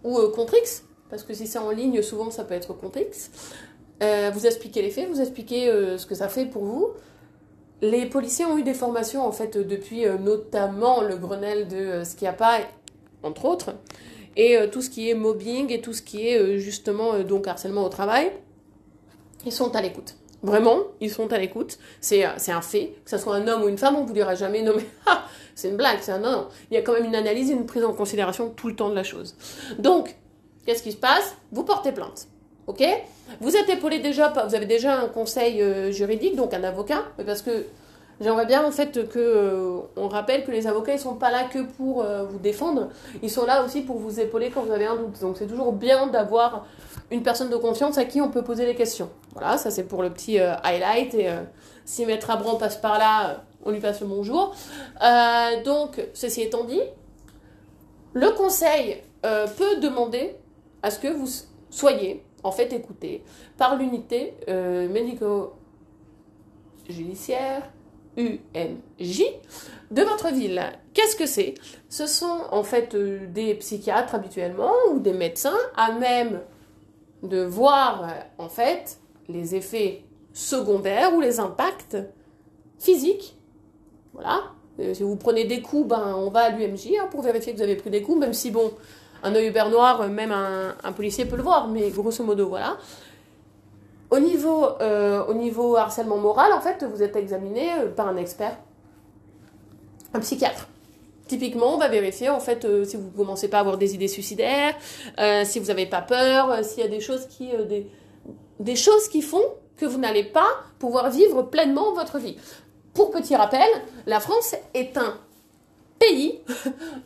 ou 0.03 0.17
euh, 0.17 0.31
contre 0.31 0.55
X, 0.57 0.83
parce 1.09 1.23
que 1.23 1.33
si 1.33 1.47
c'est 1.47 1.59
en 1.59 1.71
ligne, 1.71 2.01
souvent 2.01 2.31
ça 2.31 2.43
peut 2.43 2.53
être 2.53 2.73
contre 2.73 2.99
X. 2.99 3.31
Euh, 4.03 4.31
vous 4.33 4.45
expliquez 4.45 4.81
les 4.81 4.89
faits, 4.89 5.09
vous 5.09 5.21
expliquez 5.21 5.67
ce 5.97 6.05
que 6.05 6.15
ça 6.15 6.27
fait 6.27 6.45
pour 6.45 6.63
vous. 6.63 6.89
Les 7.81 8.05
policiers 8.07 8.45
ont 8.45 8.57
eu 8.57 8.63
des 8.63 8.73
formations 8.73 9.25
en 9.25 9.31
fait 9.31 9.57
depuis 9.57 10.05
notamment 10.19 11.01
le 11.01 11.17
Grenelle 11.17 11.67
de 11.67 12.03
Skiapa, 12.03 12.59
entre 13.21 13.45
autres, 13.45 13.75
et 14.35 14.57
tout 14.71 14.81
ce 14.81 14.89
qui 14.89 15.09
est 15.09 15.13
mobbing 15.13 15.71
et 15.71 15.81
tout 15.81 15.93
ce 15.93 16.01
qui 16.01 16.27
est 16.27 16.57
justement 16.57 17.19
donc 17.19 17.47
harcèlement 17.47 17.85
au 17.85 17.89
travail, 17.89 18.31
ils 19.45 19.51
sont 19.51 19.75
à 19.75 19.81
l'écoute. 19.81 20.15
Vraiment, 20.43 20.79
ils 20.99 21.11
sont 21.11 21.31
à 21.31 21.37
l'écoute. 21.37 21.77
C'est, 21.99 22.23
un 22.23 22.61
fait. 22.61 22.93
Que 23.05 23.11
ce 23.11 23.17
soit 23.17 23.35
un 23.35 23.47
homme 23.47 23.63
ou 23.63 23.69
une 23.69 23.77
femme, 23.77 23.95
on 23.95 24.01
ne 24.01 24.07
vous 24.07 24.13
dira 24.13 24.33
jamais 24.35 24.61
non 24.63 24.73
mais 24.75 24.85
ah, 25.05 25.25
c'est 25.55 25.69
une 25.69 25.77
blague, 25.77 25.99
c'est 26.01 26.11
un 26.11 26.19
non, 26.19 26.31
non. 26.31 26.47
Il 26.69 26.75
y 26.75 26.77
a 26.77 26.81
quand 26.81 26.93
même 26.93 27.05
une 27.05 27.15
analyse 27.15 27.49
et 27.49 27.53
une 27.53 27.65
prise 27.65 27.83
en 27.83 27.93
considération 27.93 28.49
tout 28.49 28.67
le 28.67 28.75
temps 28.75 28.89
de 28.89 28.95
la 28.95 29.03
chose. 29.03 29.35
Donc, 29.79 30.15
qu'est-ce 30.65 30.83
qui 30.83 30.91
se 30.91 30.97
passe? 30.97 31.35
Vous 31.51 31.63
portez 31.63 31.91
plainte. 31.91 32.27
Ok? 32.67 32.83
Vous 33.39 33.55
êtes 33.55 33.69
épaulé 33.69 33.99
déjà, 33.99 34.29
vous 34.29 34.55
avez 34.55 34.65
déjà 34.65 34.99
un 34.99 35.07
conseil 35.07 35.61
euh, 35.61 35.91
juridique, 35.91 36.35
donc 36.35 36.53
un 36.53 36.63
avocat, 36.63 37.03
parce 37.25 37.41
que 37.41 37.65
j'aimerais 38.19 38.45
bien 38.45 38.63
en 38.63 38.71
fait 38.71 39.09
que 39.09 39.19
euh, 39.19 39.79
on 39.95 40.07
rappelle 40.07 40.43
que 40.43 40.51
les 40.51 40.67
avocats 40.67 40.93
ils 40.93 40.99
sont 40.99 41.15
pas 41.15 41.31
là 41.31 41.45
que 41.45 41.59
pour 41.59 42.03
euh, 42.03 42.23
vous 42.23 42.37
défendre, 42.37 42.89
ils 43.23 43.31
sont 43.31 43.45
là 43.45 43.63
aussi 43.63 43.81
pour 43.81 43.97
vous 43.97 44.19
épauler 44.19 44.51
quand 44.51 44.61
vous 44.61 44.71
avez 44.71 44.85
un 44.85 44.95
doute. 44.95 45.19
Donc 45.21 45.37
c'est 45.37 45.47
toujours 45.47 45.73
bien 45.73 46.07
d'avoir 46.07 46.65
une 47.09 47.23
personne 47.23 47.49
de 47.49 47.57
confiance 47.57 47.97
à 47.97 48.05
qui 48.05 48.21
on 48.21 48.29
peut 48.29 48.43
poser 48.43 48.65
des 48.65 48.75
questions. 48.75 49.09
Voilà, 49.33 49.57
ça 49.57 49.71
c'est 49.71 49.83
pour 49.83 50.03
le 50.03 50.11
petit 50.11 50.39
highlight 50.39 51.13
et 51.15 51.29
si 51.83 52.05
Maître 52.05 52.29
Abran 52.29 52.55
passe 52.55 52.77
par 52.77 52.99
là, 52.99 53.43
on 53.63 53.71
lui 53.71 53.79
passe 53.79 54.01
le 54.01 54.07
bonjour. 54.07 54.53
Euh, 55.01 55.63
donc, 55.63 56.05
ceci 56.13 56.41
étant 56.41 56.65
dit, 56.65 56.81
le 58.13 58.31
conseil 58.31 58.97
euh, 59.25 59.47
peut 59.47 59.77
demander 59.77 60.35
à 60.83 60.91
ce 60.91 60.99
que 60.99 61.07
vous 61.07 61.29
soyez 61.69 62.25
en 62.43 62.51
fait 62.51 62.73
écouté 62.73 63.23
par 63.57 63.77
l'unité 63.77 64.33
euh, 64.49 64.89
médico-judiciaire 64.89 67.71
UMJ 68.17 69.23
de 69.91 70.01
votre 70.01 70.33
ville. 70.33 70.61
Qu'est-ce 70.93 71.15
que 71.15 71.25
c'est? 71.25 71.53
Ce 71.87 72.05
sont 72.07 72.41
en 72.51 72.63
fait 72.63 72.93
des 72.95 73.55
psychiatres 73.55 74.13
habituellement 74.15 74.73
ou 74.91 74.99
des 74.99 75.13
médecins 75.13 75.55
à 75.77 75.93
même 75.93 76.41
de 77.23 77.41
voir 77.41 78.09
en 78.37 78.49
fait 78.49 78.99
les 79.29 79.55
effets 79.55 80.03
secondaires 80.33 81.15
ou 81.15 81.21
les 81.21 81.39
impacts 81.39 81.95
physiques 82.79 83.37
voilà. 84.13 84.43
Euh, 84.79 84.93
si 84.93 85.03
vous 85.03 85.15
prenez 85.15 85.45
des 85.45 85.61
coups, 85.61 85.87
ben, 85.87 86.15
on 86.15 86.29
va 86.29 86.41
à 86.41 86.49
l'UMJ 86.49 86.93
hein, 86.99 87.07
pour 87.09 87.21
vérifier 87.21 87.53
que 87.53 87.57
vous 87.57 87.63
avez 87.63 87.75
pris 87.75 87.89
des 87.89 88.01
coups, 88.01 88.19
même 88.19 88.33
si, 88.33 88.51
bon, 88.51 88.71
un 89.23 89.35
œil 89.35 89.53
noir, 89.69 90.01
euh, 90.01 90.07
même 90.07 90.31
un, 90.31 90.91
policier 90.93 91.25
peut 91.25 91.35
le 91.35 91.43
voir, 91.43 91.67
mais 91.67 91.89
grosso 91.89 92.23
modo, 92.23 92.47
voilà. 92.49 92.77
Au 94.09 94.19
niveau, 94.19 94.65
euh, 94.81 95.75
harcèlement 95.77 96.17
moral, 96.17 96.51
en 96.53 96.59
fait, 96.59 96.83
vous 96.83 97.01
êtes 97.01 97.15
examiné 97.15 97.69
par 97.95 98.07
un 98.07 98.17
expert, 98.17 98.57
un 100.13 100.19
psychiatre. 100.19 100.67
Typiquement, 101.27 101.75
on 101.75 101.77
va 101.77 101.87
vérifier 101.87 102.29
en 102.29 102.41
fait 102.41 102.67
si 102.83 102.97
vous 102.97 103.09
commencez 103.11 103.47
pas 103.47 103.57
à 103.57 103.59
avoir 103.61 103.77
des 103.77 103.95
idées 103.95 104.09
suicidaires, 104.09 104.75
si 105.45 105.59
vous 105.59 105.67
n'avez 105.67 105.85
pas 105.85 106.01
peur, 106.01 106.65
s'il 106.65 106.83
y 106.83 106.85
a 106.85 106.89
des 106.89 106.99
choses 108.75 109.07
qui 109.07 109.21
font 109.21 109.45
que 109.77 109.85
vous 109.85 109.97
n'allez 109.97 110.25
pas 110.25 110.49
pouvoir 110.77 111.09
vivre 111.09 111.43
pleinement 111.43 111.93
votre 111.93 112.19
vie. 112.19 112.35
Pour 112.93 113.11
petit 113.11 113.35
rappel, 113.35 113.67
la 114.05 114.19
France 114.19 114.55
est 114.73 114.97
un 114.97 115.17
pays 115.99 116.41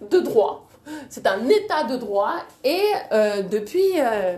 de 0.09 0.19
droit. 0.19 0.67
C'est 1.09 1.27
un 1.27 1.47
état 1.47 1.83
de 1.83 1.97
droit 1.97 2.35
et 2.63 2.81
euh, 3.11 3.41
depuis 3.43 3.99
euh, 3.99 4.37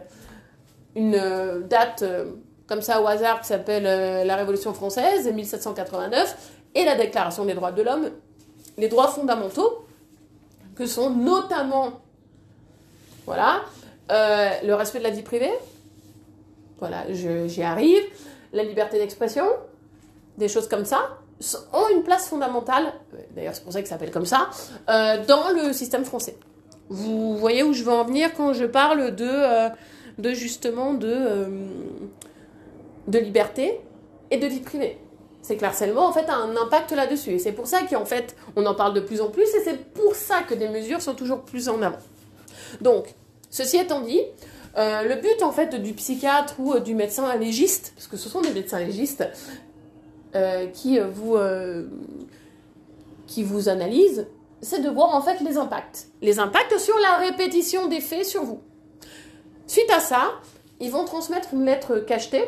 une 0.95 1.63
date 1.67 2.01
euh, 2.01 2.31
comme 2.67 2.81
ça 2.81 3.01
au 3.01 3.07
hasard 3.07 3.41
qui 3.41 3.47
s'appelle 3.47 4.25
la 4.25 4.35
Révolution 4.35 4.73
française, 4.73 5.31
1789, 5.31 6.35
et 6.75 6.83
la 6.83 6.95
Déclaration 6.95 7.45
des 7.45 7.53
droits 7.53 7.71
de 7.71 7.81
l'homme, 7.81 8.09
les 8.77 8.89
droits 8.89 9.07
fondamentaux, 9.07 9.85
que 10.75 10.85
sont 10.85 11.09
notamment 11.09 12.01
voilà, 13.25 13.61
le 14.09 14.73
respect 14.73 14.99
de 14.99 15.05
la 15.05 15.11
vie 15.11 15.21
privée, 15.21 15.53
voilà, 16.79 17.05
j'y 17.13 17.63
arrive, 17.63 18.03
la 18.51 18.63
liberté 18.63 18.99
d'expression, 18.99 19.45
des 20.37 20.49
choses 20.49 20.67
comme 20.67 20.83
ça, 20.83 21.17
ont 21.73 21.89
une 21.95 22.03
place 22.03 22.27
fondamentale, 22.27 22.93
d'ailleurs 23.35 23.53
c'est 23.53 23.63
pour 23.63 23.73
ça 23.73 23.81
que 23.81 23.87
ça 23.87 23.95
s'appelle 23.95 24.11
comme 24.11 24.25
ça, 24.25 24.49
euh, 24.89 25.23
dans 25.25 25.49
le 25.49 25.73
système 25.73 26.05
français. 26.05 26.35
Vous 26.89 27.37
voyez 27.37 27.63
où 27.63 27.73
je 27.73 27.83
veux 27.83 27.91
en 27.91 28.05
venir 28.05 28.33
quand 28.35 28.53
je 28.53 28.65
parle 28.65 29.13
de, 29.15 29.27
euh, 29.27 29.69
de 30.17 30.31
justement 30.31 30.93
de, 30.93 31.07
euh, 31.07 31.67
de 33.07 33.19
liberté 33.19 33.81
et 34.31 34.37
de 34.37 34.47
vie 34.47 34.61
privée. 34.61 34.97
C'est 35.41 35.57
que 35.57 35.61
l'harcèlement 35.61 36.07
en 36.07 36.11
fait 36.11 36.27
a 36.27 36.35
un 36.35 36.55
impact 36.55 36.91
là-dessus 36.91 37.31
et 37.31 37.39
c'est 37.39 37.51
pour 37.51 37.67
ça 37.67 37.81
qu'en 37.83 38.05
fait 38.05 38.35
on 38.55 38.65
en 38.65 38.73
parle 38.73 38.93
de 38.93 38.99
plus 38.99 39.21
en 39.21 39.29
plus 39.29 39.43
et 39.43 39.63
c'est 39.63 39.77
pour 39.93 40.15
ça 40.15 40.41
que 40.41 40.53
des 40.53 40.69
mesures 40.69 41.01
sont 41.01 41.13
toujours 41.13 41.41
plus 41.41 41.69
en 41.69 41.81
avant. 41.81 41.99
Donc, 42.81 43.13
ceci 43.49 43.77
étant 43.77 44.01
dit, 44.01 44.21
le 44.75 45.15
but 45.21 45.41
en 45.41 45.51
fait 45.51 45.81
du 45.81 45.93
psychiatre 45.93 46.59
ou 46.59 46.77
du 46.79 46.95
médecin 46.95 47.33
légiste, 47.37 47.93
parce 47.95 48.07
que 48.07 48.17
ce 48.17 48.27
sont 48.27 48.41
des 48.41 48.51
médecins 48.51 48.79
légistes, 48.79 49.23
qui, 50.73 50.99
euh, 50.99 51.07
vous, 51.07 51.35
euh, 51.35 51.87
qui 53.25 53.43
vous 53.43 53.69
analyse, 53.69 54.27
c'est 54.61 54.81
de 54.81 54.89
voir 54.89 55.13
en 55.15 55.21
fait 55.21 55.39
les 55.41 55.57
impacts. 55.57 56.07
Les 56.21 56.39
impacts 56.39 56.77
sur 56.77 56.95
la 56.99 57.17
répétition 57.17 57.87
des 57.87 58.01
faits 58.01 58.25
sur 58.25 58.43
vous. 58.43 58.61
Suite 59.67 59.91
à 59.91 59.99
ça, 59.99 60.31
ils 60.79 60.91
vont 60.91 61.05
transmettre 61.05 61.49
une 61.53 61.65
lettre 61.65 61.99
cachetée 61.99 62.47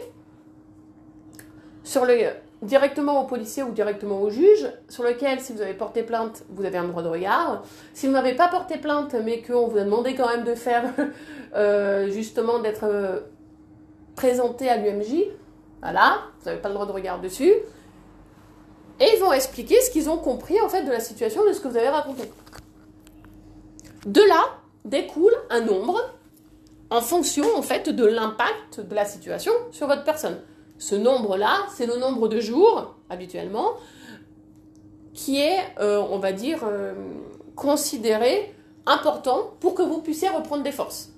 sur 1.84 2.06
le, 2.06 2.16
directement 2.62 3.24
au 3.24 3.26
policier 3.26 3.64
ou 3.64 3.72
directement 3.72 4.22
au 4.22 4.30
juge, 4.30 4.72
sur 4.88 5.04
lequel, 5.04 5.40
si 5.40 5.54
vous 5.54 5.62
avez 5.62 5.74
porté 5.74 6.04
plainte, 6.04 6.44
vous 6.50 6.66
avez 6.66 6.78
un 6.78 6.88
droit 6.88 7.04
de 7.04 7.10
regard. 7.10 7.64
Si 7.94 8.08
vous 8.08 8.14
n'avez 8.14 8.36
pas 8.36 8.48
porté 8.48 8.78
plainte, 8.78 9.16
mais 9.24 9.42
qu'on 9.42 9.68
vous 9.68 9.78
a 9.78 9.84
demandé 9.84 10.16
quand 10.16 10.28
même 10.28 10.44
de 10.44 10.56
faire, 10.56 10.86
justement, 12.10 12.60
d'être 12.60 13.24
présenté 14.16 14.70
à 14.70 14.78
l'UMJ, 14.78 15.26
voilà, 15.82 16.20
vous 16.40 16.46
n'avez 16.50 16.62
pas 16.62 16.70
le 16.70 16.74
droit 16.76 16.86
de 16.86 16.92
regard 16.92 17.22
dessus. 17.22 17.54
Et 19.00 19.06
ils 19.16 19.20
vont 19.20 19.32
expliquer 19.32 19.80
ce 19.82 19.92
qu'ils 19.92 20.10
ont 20.10 20.18
compris 20.18 20.60
en 20.62 20.70
fait 20.70 20.84
de 20.84 20.92
la 20.92 21.00
situation, 21.00 21.46
de 21.48 21.54
ce 21.54 21.62
que 21.62 21.68
vous 21.68 21.78
avez 21.78 21.90
raconté. 21.90 22.24
De 24.06 24.22
là 24.22 24.46
découle 24.86 25.34
un 25.50 25.62
nombre 25.62 26.00
en 26.90 27.02
fonction 27.02 27.46
en 27.56 27.62
fait 27.62 27.90
de 27.90 28.06
l'impact 28.06 28.82
de 28.82 28.96
la 28.96 29.06
situation 29.06 29.52
sur 29.72 29.88
votre 29.88 30.04
personne. 30.04 30.40
Ce 30.78 30.96
nombre-là, 30.96 31.66
c'est 31.76 31.86
le 31.86 31.98
nombre 31.98 32.28
de 32.28 32.40
jours 32.40 32.96
habituellement 33.10 33.74
qui 35.14 35.40
est, 35.40 35.60
euh, 35.80 36.02
on 36.10 36.20
va 36.20 36.32
dire, 36.32 36.62
euh, 36.64 36.94
considéré 37.56 38.56
important 38.86 39.54
pour 39.60 39.76
que 39.76 39.82
vous 39.82 40.02
puissiez 40.02 40.30
reprendre 40.30 40.64
des 40.64 40.72
forces. 40.72 41.12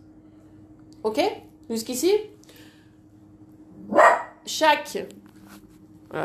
Ok? 1.03 1.21
Jusqu'ici? 1.69 2.11
Chaque, 4.45 5.05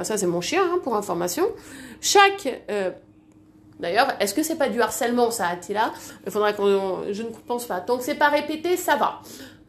ça 0.02 0.16
c'est 0.16 0.26
mon 0.26 0.40
chien 0.40 0.62
hein, 0.62 0.78
pour 0.82 0.96
information, 0.96 1.46
chaque, 2.00 2.62
euh, 2.70 2.90
d'ailleurs, 3.80 4.08
est-ce 4.20 4.34
que 4.34 4.42
c'est 4.42 4.56
pas 4.56 4.68
du 4.68 4.80
harcèlement 4.80 5.30
ça, 5.30 5.48
Attila? 5.48 5.92
Il 6.24 6.32
faudrait 6.32 6.54
qu'on, 6.54 7.04
je 7.10 7.22
ne 7.22 7.28
pense 7.46 7.66
pas. 7.66 7.80
Tant 7.80 7.98
que 7.98 8.04
c'est 8.04 8.14
pas 8.14 8.28
répété, 8.28 8.76
ça 8.76 8.96
va. 8.96 9.20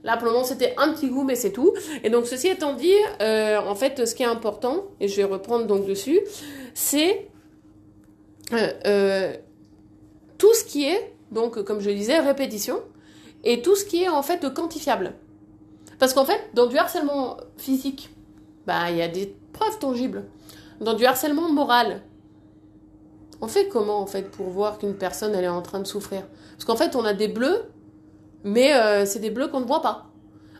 Là, 0.03 0.15
pour 0.15 0.27
le 0.27 0.33
moment, 0.33 0.45
c'était 0.45 0.73
un 0.77 0.93
petit 0.93 1.09
goût, 1.09 1.23
mais 1.23 1.35
c'est 1.35 1.51
tout. 1.51 1.73
Et 2.03 2.09
donc, 2.09 2.27
ceci 2.27 2.47
étant 2.47 2.73
dit, 2.73 2.93
euh, 3.21 3.59
en 3.59 3.75
fait, 3.75 4.05
ce 4.05 4.15
qui 4.15 4.23
est 4.23 4.27
important, 4.27 4.85
et 4.99 5.07
je 5.07 5.15
vais 5.17 5.23
reprendre 5.23 5.65
donc 5.65 5.85
dessus, 5.85 6.19
c'est 6.73 7.27
euh, 8.53 9.33
tout 10.37 10.53
ce 10.53 10.63
qui 10.63 10.85
est, 10.85 11.13
donc, 11.31 11.61
comme 11.63 11.81
je 11.81 11.89
disais, 11.89 12.19
répétition, 12.19 12.81
et 13.43 13.61
tout 13.61 13.75
ce 13.75 13.85
qui 13.85 14.03
est 14.03 14.09
en 14.09 14.23
fait 14.23 14.53
quantifiable. 14.53 15.13
Parce 15.99 16.13
qu'en 16.13 16.25
fait, 16.25 16.39
dans 16.53 16.67
du 16.67 16.77
harcèlement 16.77 17.37
physique, 17.57 18.09
bah, 18.65 18.91
il 18.91 18.97
y 18.97 19.01
a 19.01 19.07
des 19.07 19.35
preuves 19.57 19.79
tangibles. 19.79 20.23
Dans 20.79 20.93
du 20.93 21.05
harcèlement 21.05 21.51
moral, 21.51 22.01
on 23.41 23.47
fait 23.47 23.67
comment 23.67 23.99
en 23.99 24.05
fait 24.05 24.29
pour 24.31 24.49
voir 24.49 24.77
qu'une 24.77 24.95
personne 24.95 25.33
elle 25.35 25.43
est 25.43 25.49
en 25.49 25.61
train 25.61 25.79
de 25.79 25.87
souffrir? 25.87 26.23
Parce 26.51 26.65
qu'en 26.65 26.75
fait, 26.75 26.95
on 26.95 27.05
a 27.05 27.13
des 27.13 27.27
bleus, 27.27 27.63
mais 28.43 28.73
euh, 28.73 29.05
c'est 29.05 29.19
des 29.19 29.29
bleus 29.29 29.47
qu'on 29.47 29.59
ne 29.59 29.65
voit 29.65 29.81
pas. 29.81 30.05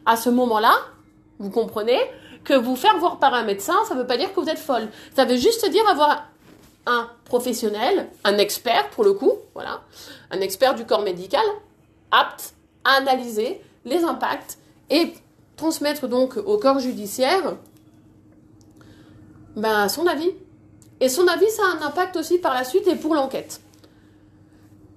À 0.06 0.16
ce 0.16 0.30
moment-là, 0.30 0.74
vous 1.40 1.50
comprenez 1.50 2.00
que 2.44 2.54
vous 2.54 2.76
faire 2.76 2.98
voir 2.98 3.20
par 3.20 3.34
un 3.34 3.44
médecin, 3.44 3.76
ça 3.88 3.96
ne 3.96 4.00
veut 4.00 4.08
pas 4.08 4.18
dire 4.18 4.34
que 4.34 4.40
vous 4.40 4.50
êtes 4.50 4.60
folle. 4.60 4.88
Ça 5.16 5.26
veut 5.26 5.38
juste 5.38 5.70
dire 5.70 5.88
avoir 5.90 6.28
un 6.86 7.10
professionnel, 7.26 8.08
un 8.24 8.38
expert 8.38 8.90
pour 8.92 9.04
le 9.04 9.14
coup, 9.14 9.34
voilà, 9.54 9.82
un 10.32 10.40
expert 10.40 10.74
du 10.76 10.86
corps 10.86 11.02
médical, 11.02 11.44
apte 12.12 12.54
à 12.86 12.98
analyser 12.98 13.62
les 13.86 14.04
impacts 14.04 14.58
et 14.90 15.14
transmettre 15.58 16.08
donc 16.08 16.38
au 16.38 16.58
corps 16.58 16.80
judiciaire 16.80 17.58
ben, 19.58 19.90
son 19.90 20.08
avis. 20.08 20.32
Et 21.00 21.10
son 21.10 21.28
avis, 21.28 21.50
ça 21.50 21.64
a 21.64 21.78
un 21.78 21.88
impact 21.88 22.16
aussi 22.16 22.38
par 22.38 22.54
la 22.54 22.64
suite 22.64 22.88
et 22.88 22.96
pour 22.96 23.14
l'enquête. 23.14 23.60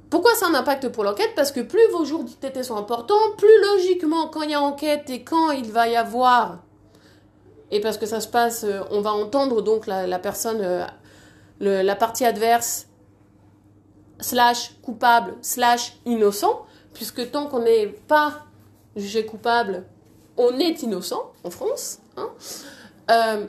Pourquoi 0.08 0.34
ça 0.34 0.46
a 0.46 0.50
un 0.50 0.54
impact 0.54 0.88
pour 0.88 1.04
l'enquête? 1.04 1.30
Parce 1.34 1.52
que 1.52 1.60
plus 1.60 1.86
vos 1.92 2.04
jours 2.04 2.24
d'ITT 2.24 2.62
sont 2.62 2.76
importants, 2.76 3.14
plus 3.36 3.60
logiquement, 3.72 4.28
quand 4.28 4.42
il 4.42 4.50
y 4.50 4.54
a 4.54 4.60
enquête 4.60 5.08
et 5.10 5.22
quand 5.22 5.50
il 5.50 5.70
va 5.70 5.88
y 5.88 5.96
avoir, 5.96 6.58
et 7.70 7.80
parce 7.80 7.98
que 7.98 8.06
ça 8.06 8.20
se 8.20 8.28
passe, 8.28 8.64
euh, 8.64 8.80
on 8.90 9.00
va 9.00 9.12
entendre 9.12 9.62
donc 9.62 9.86
la, 9.86 10.18
personne, 10.18 10.60
euh, 10.60 10.84
la 11.60 11.96
partie 11.96 12.24
adverse, 12.24 12.86
slash 14.20 14.72
coupable, 14.82 15.36
slash 15.42 15.94
innocent, 16.04 16.66
puisque 16.92 17.30
tant 17.30 17.46
qu'on 17.46 17.60
n'est 17.60 17.86
pas 17.86 18.46
jugé 18.96 19.24
coupable, 19.24 19.84
on 20.36 20.58
est 20.58 20.82
innocent 20.82 21.32
en 21.44 21.50
France. 21.50 21.98
Hein. 22.16 22.28
Euh, 23.10 23.46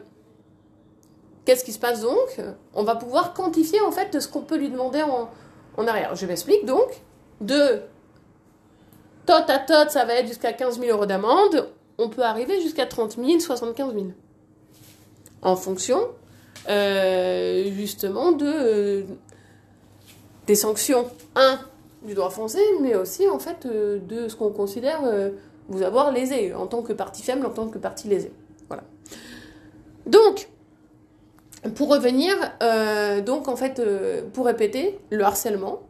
Qu'est-ce 1.45 1.63
qui 1.63 1.71
se 1.73 1.79
passe 1.79 2.01
donc 2.01 2.39
On 2.73 2.83
va 2.83 2.95
pouvoir 2.95 3.33
quantifier 3.33 3.81
en 3.81 3.91
fait 3.91 4.19
ce 4.19 4.27
qu'on 4.27 4.41
peut 4.41 4.57
lui 4.57 4.69
demander 4.69 5.01
en, 5.01 5.87
arrière. 5.87 6.15
Je 6.15 6.25
m'explique 6.25 6.65
donc. 6.65 7.01
De 7.39 7.81
tot 9.25 9.33
à 9.47 9.57
tot, 9.57 9.89
ça 9.89 10.05
va 10.05 10.13
être 10.13 10.27
jusqu'à 10.27 10.53
15 10.53 10.79
000 10.79 10.91
euros 10.91 11.07
d'amende. 11.07 11.69
On 11.97 12.09
peut 12.09 12.21
arriver 12.21 12.61
jusqu'à 12.61 12.85
30 12.85 13.17
000, 13.17 13.39
75 13.39 13.93
000. 13.93 14.07
En 15.41 15.55
fonction, 15.55 15.99
euh, 16.69 17.71
justement, 17.71 18.31
de, 18.31 18.45
euh, 18.45 19.03
des 20.45 20.55
sanctions, 20.55 21.09
un, 21.35 21.59
du 22.03 22.13
droit 22.13 22.29
français, 22.29 22.63
mais 22.81 22.95
aussi, 22.95 23.27
en 23.27 23.39
fait, 23.39 23.65
euh, 23.65 23.99
de 23.99 24.27
ce 24.27 24.35
qu'on 24.35 24.51
considère 24.51 25.01
vous 25.67 25.81
avoir 25.81 26.11
lésé, 26.11 26.53
en 26.53 26.67
tant 26.67 26.81
que 26.83 26.93
partie 26.93 27.23
faible, 27.23 27.45
en 27.45 27.49
tant 27.49 27.67
que 27.67 27.79
partie 27.79 28.07
lésée. 28.07 28.31
Voilà. 28.67 28.83
Donc, 30.05 30.50
pour 31.69 31.89
revenir, 31.89 32.35
euh, 32.63 33.21
donc 33.21 33.47
en 33.47 33.55
fait, 33.55 33.79
euh, 33.79 34.23
pour 34.33 34.45
répéter, 34.47 34.99
le 35.11 35.23
harcèlement, 35.23 35.81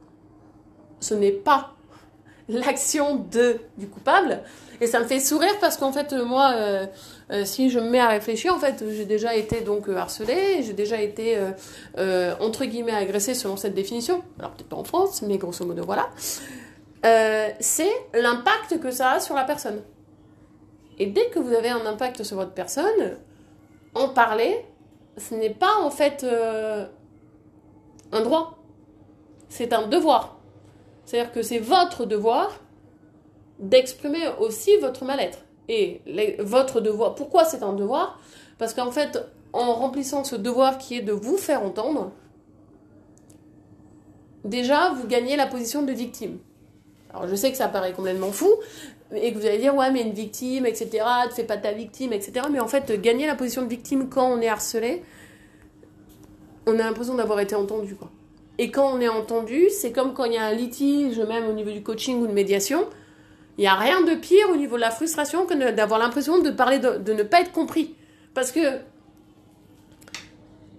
ce 1.00 1.14
n'est 1.14 1.32
pas 1.32 1.76
l'action 2.50 3.16
de 3.16 3.58
du 3.78 3.88
coupable. 3.88 4.42
Et 4.82 4.88
ça 4.88 5.00
me 5.00 5.06
fait 5.06 5.20
sourire 5.20 5.54
parce 5.62 5.78
qu'en 5.78 5.94
fait, 5.94 6.12
moi, 6.14 6.54
euh, 6.56 6.88
si 7.46 7.70
je 7.70 7.80
me 7.80 7.88
mets 7.88 8.00
à 8.00 8.08
réfléchir, 8.08 8.54
en 8.54 8.58
fait, 8.58 8.84
j'ai 8.90 9.06
déjà 9.06 9.36
été 9.36 9.62
donc 9.62 9.88
harcelée, 9.88 10.64
j'ai 10.64 10.74
déjà 10.74 11.00
été 11.00 11.38
entre 12.40 12.66
guillemets 12.66 12.92
agressée 12.92 13.36
selon 13.36 13.58
cette 13.58 13.76
définition. 13.76 14.24
Alors 14.40 14.52
peut-être 14.52 14.70
pas 14.70 14.78
en 14.78 14.84
France, 14.84 15.22
mais 15.22 15.38
grosso 15.38 15.64
modo 15.66 15.84
voilà. 15.86 16.10
c'est 17.60 17.92
l'impact 18.16 18.80
que 18.82 18.90
ça 18.90 19.12
a 19.12 19.20
sur 19.20 19.36
la 19.36 19.44
personne. 19.44 19.82
Et 20.98 21.06
dès 21.06 21.30
que 21.30 21.38
vous 21.38 21.54
avez 21.54 21.70
un 21.70 21.86
impact 21.86 22.24
sur 22.24 22.38
votre 22.38 22.54
personne, 22.54 23.18
en 23.94 24.10
parler, 24.10 24.66
ce 25.18 25.36
n'est 25.36 25.54
pas 25.54 25.80
en 25.82 25.90
fait 25.90 26.24
euh, 26.24 26.88
un 28.12 28.22
droit, 28.22 28.58
c'est 29.50 29.74
un 29.74 29.88
devoir. 29.88 30.38
C'est-à-dire 31.06 31.32
que 31.32 31.42
c'est 31.42 31.60
votre 31.60 32.06
devoir 32.06 32.60
d'exprimer 33.60 34.28
aussi 34.40 34.76
votre 34.78 35.06
mal-être. 35.06 35.40
Et 35.68 36.02
votre 36.40 36.82
devoir, 36.82 37.16
pourquoi 37.16 37.46
c'est 37.46 37.64
un 37.64 37.74
devoir? 37.74 38.20
Parce 38.58 38.74
qu'en 38.74 38.92
fait, 38.92 39.20
en 39.54 39.74
remplissant 39.74 40.24
ce 40.24 40.36
devoir 40.36 40.78
qui 40.78 40.98
est 40.98 41.02
de 41.02 41.14
vous 41.14 41.38
faire 41.38 41.64
entendre, 41.64 42.12
déjà, 44.44 44.92
vous 44.94 45.08
gagnez 45.08 45.36
la 45.36 45.48
position 45.48 45.84
de 45.84 45.92
victime. 45.92 46.40
Alors 47.14 47.28
je 47.28 47.36
sais 47.36 47.52
que 47.52 47.58
ça 47.58 47.68
paraît 47.68 47.94
complètement 47.94 48.32
fou, 48.32 48.50
et 49.16 49.34
que 49.34 49.38
vous 49.38 49.46
allez 49.46 49.58
dire, 49.58 49.76
ouais, 49.76 49.92
mais 49.92 50.02
une 50.02 50.14
victime, 50.14 50.66
etc., 50.66 51.06
ne 51.28 51.34
fais 51.34 51.44
pas 51.44 51.58
ta 51.58 51.72
victime, 51.72 52.14
etc. 52.14 52.46
Mais 52.52 52.60
en 52.60 52.68
fait, 52.68 52.92
gagner 53.02 53.28
la 53.28 53.36
position 53.36 53.62
de 53.62 53.68
victime 53.68 54.10
quand 54.10 54.32
on 54.32 54.40
est 54.42 54.48
harcelé, 54.48 55.04
on 56.66 56.74
a 56.74 56.84
l'impression 56.84 57.16
d'avoir 57.16 57.40
été 57.40 57.56
entendu, 57.56 57.96
quoi. 57.96 58.10
Et 58.58 58.70
quand 58.70 58.94
on 58.94 59.02
est 59.02 59.10
entendu, 59.10 59.70
c'est 59.70 59.92
comme 59.92 60.14
quand 60.14 60.26
il 60.26 60.34
y 60.34 60.38
a 60.38 60.46
un 60.46 60.54
litige, 60.54 61.20
même 61.20 61.48
au 61.48 61.54
niveau 61.54 61.72
du 61.72 61.82
coaching 61.82 62.22
ou 62.22 62.28
de 62.28 62.32
médiation, 62.32 62.86
il 63.58 63.62
n'y 63.62 63.68
a 63.68 63.76
rien 63.76 64.02
de 64.02 64.14
pire 64.16 64.50
au 64.52 64.56
niveau 64.56 64.76
de 64.76 64.82
la 64.82 64.92
frustration 64.92 65.46
que 65.46 65.72
d'avoir 65.72 66.00
l'impression 66.00 66.40
de 66.40 66.50
parler 66.52 66.80
de, 66.80 67.14
ne 67.14 67.24
pas 67.24 67.42
être 67.42 67.52
compris. 67.52 67.96
Parce 68.34 68.52
que 68.52 68.60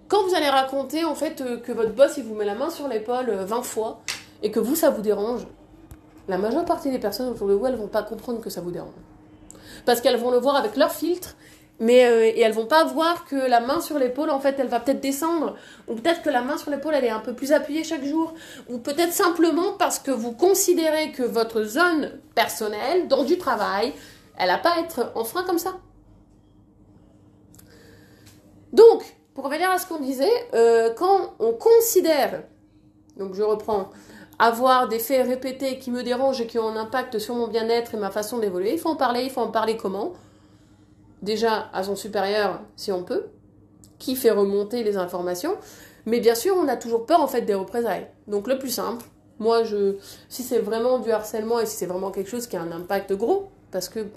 quand 0.07 0.23
vous 0.23 0.35
allez 0.35 0.49
raconter 0.49 1.03
en 1.03 1.15
fait 1.15 1.41
euh, 1.41 1.57
que 1.57 1.71
votre 1.71 1.91
boss 1.91 2.17
il 2.17 2.23
vous 2.23 2.35
met 2.35 2.45
la 2.45 2.55
main 2.55 2.69
sur 2.69 2.87
l'épaule 2.87 3.31
20 3.31 3.57
euh, 3.57 3.61
fois 3.61 4.01
et 4.43 4.51
que 4.51 4.59
vous 4.59 4.75
ça 4.75 4.89
vous 4.89 5.01
dérange, 5.01 5.41
la 6.27 6.37
majeure 6.37 6.65
partie 6.65 6.89
des 6.89 6.99
personnes 6.99 7.29
autour 7.29 7.47
de 7.47 7.53
vous, 7.53 7.65
elles 7.65 7.75
vont 7.75 7.87
pas 7.87 8.03
comprendre 8.03 8.39
que 8.41 8.49
ça 8.49 8.61
vous 8.61 8.71
dérange. 8.71 8.93
Parce 9.85 10.01
qu'elles 10.01 10.17
vont 10.17 10.31
le 10.31 10.37
voir 10.37 10.55
avec 10.55 10.77
leur 10.77 10.91
filtre 10.91 11.35
Mais 11.79 12.05
euh, 12.05 12.25
et 12.25 12.39
elles 12.39 12.53
vont 12.53 12.67
pas 12.67 12.85
voir 12.85 13.25
que 13.25 13.35
la 13.35 13.59
main 13.59 13.81
sur 13.81 13.97
l'épaule, 13.97 14.29
en 14.29 14.39
fait, 14.39 14.55
elle 14.59 14.67
va 14.67 14.79
peut-être 14.79 15.01
descendre, 15.01 15.55
ou 15.87 15.95
peut-être 15.95 16.21
que 16.21 16.29
la 16.29 16.41
main 16.41 16.57
sur 16.57 16.69
l'épaule, 16.71 16.93
elle 16.93 17.05
est 17.05 17.09
un 17.09 17.19
peu 17.19 17.33
plus 17.33 17.51
appuyée 17.51 17.83
chaque 17.83 18.05
jour, 18.05 18.33
ou 18.69 18.77
peut-être 18.77 19.11
simplement 19.11 19.73
parce 19.77 19.99
que 19.99 20.11
vous 20.11 20.31
considérez 20.33 21.11
que 21.11 21.23
votre 21.23 21.63
zone 21.63 22.11
personnelle, 22.35 23.07
dans 23.07 23.23
du 23.23 23.37
travail, 23.37 23.93
elle 24.37 24.47
n'a 24.47 24.59
pas 24.59 24.75
à 24.75 24.79
être 24.79 25.11
en 25.15 25.23
frein 25.23 25.43
comme 25.43 25.59
ça. 25.59 25.73
Donc, 28.71 29.03
pour 29.33 29.45
revenir 29.45 29.69
à 29.69 29.77
ce 29.77 29.87
qu'on 29.87 29.99
disait, 29.99 30.31
euh, 30.53 30.93
quand 30.95 31.33
on 31.39 31.53
considère, 31.53 32.43
donc 33.17 33.33
je 33.33 33.43
reprends, 33.43 33.89
avoir 34.39 34.87
des 34.87 34.99
faits 34.99 35.27
répétés 35.27 35.77
qui 35.79 35.91
me 35.91 36.03
dérangent 36.03 36.41
et 36.41 36.47
qui 36.47 36.59
ont 36.59 36.69
un 36.69 36.75
impact 36.75 37.19
sur 37.19 37.35
mon 37.35 37.47
bien-être 37.47 37.93
et 37.93 37.97
ma 37.97 38.11
façon 38.11 38.39
d'évoluer, 38.39 38.73
il 38.73 38.79
faut 38.79 38.89
en 38.89 38.95
parler, 38.95 39.23
il 39.23 39.29
faut 39.29 39.41
en 39.41 39.51
parler 39.51 39.77
comment? 39.77 40.13
Déjà 41.21 41.69
à 41.73 41.83
son 41.83 41.95
supérieur, 41.95 42.59
si 42.75 42.91
on 42.91 43.03
peut, 43.03 43.27
qui 43.99 44.15
fait 44.15 44.31
remonter 44.31 44.83
les 44.83 44.97
informations, 44.97 45.55
mais 46.05 46.19
bien 46.19 46.35
sûr, 46.35 46.55
on 46.57 46.67
a 46.67 46.75
toujours 46.75 47.05
peur 47.05 47.21
en 47.21 47.27
fait 47.27 47.41
des 47.41 47.53
représailles. 47.53 48.07
Donc 48.27 48.47
le 48.47 48.59
plus 48.59 48.69
simple, 48.69 49.05
moi, 49.39 49.63
je, 49.63 49.95
si 50.29 50.43
c'est 50.43 50.59
vraiment 50.59 50.99
du 50.99 51.11
harcèlement 51.11 51.59
et 51.59 51.65
si 51.65 51.77
c'est 51.77 51.85
vraiment 51.85 52.11
quelque 52.11 52.29
chose 52.29 52.47
qui 52.47 52.55
a 52.55 52.61
un 52.61 52.71
impact 52.71 53.13
gros, 53.13 53.49
parce 53.71 53.89
que 53.89 54.07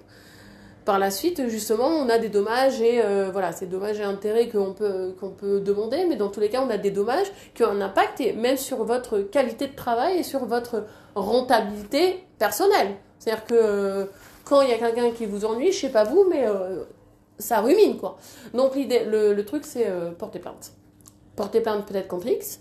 par 0.87 1.00
la 1.00 1.11
suite, 1.11 1.49
justement, 1.49 1.88
on 1.88 2.09
a 2.09 2.16
des 2.16 2.28
dommages 2.28 2.81
et 2.81 3.02
euh, 3.02 3.28
voilà, 3.33 3.50
c'est 3.50 3.66
dommages 3.66 3.99
et 3.99 4.05
intérêts 4.05 4.49
qu'on 4.49 4.73
peut, 4.73 5.14
qu'on 5.19 5.31
peut 5.31 5.61
demander, 5.61 6.07
mais 6.07 6.14
dans 6.14 6.28
tous 6.28 6.38
les 6.38 6.49
cas, 6.49 6.62
on 6.64 6.71
a 6.71 6.78
des 6.78 6.93
dommages 6.93 7.26
qui 7.55 7.64
ont 7.64 7.71
un 7.71 7.81
impact 7.81 8.21
et 8.21 8.33
même 8.33 8.57
sur 8.57 8.85
votre 8.85 9.19
qualité 9.19 9.66
de 9.66 9.75
travail 9.75 10.19
et 10.19 10.23
sur 10.23 10.47
votre 10.47 10.85
rentabilité 11.16 12.25
personnelle. 12.38 12.95
C'est-à-dire 13.19 13.45
que 13.45 13.55
euh, 13.55 14.05
quand 14.45 14.61
il 14.62 14.71
y 14.71 14.73
a 14.73 14.78
quelqu'un 14.78 15.11
qui 15.11 15.26
vous 15.26 15.45
ennuie, 15.45 15.73
je 15.73 15.81
sais 15.81 15.90
pas 15.90 16.05
vous, 16.05 16.25
mais 16.31 16.47
euh, 16.47 16.85
ça 17.37 17.61
rumine 17.61 17.99
quoi. 17.99 18.16
Donc 18.55 18.76
l'idée, 18.76 19.05
le, 19.05 19.35
le 19.35 19.45
truc, 19.45 19.64
c'est 19.64 19.87
porter 20.16 20.38
plainte. 20.38 20.71
Porter 21.35 21.62
plainte 21.62 21.85
peut-être 21.85 22.07
contre 22.07 22.28
X, 22.28 22.61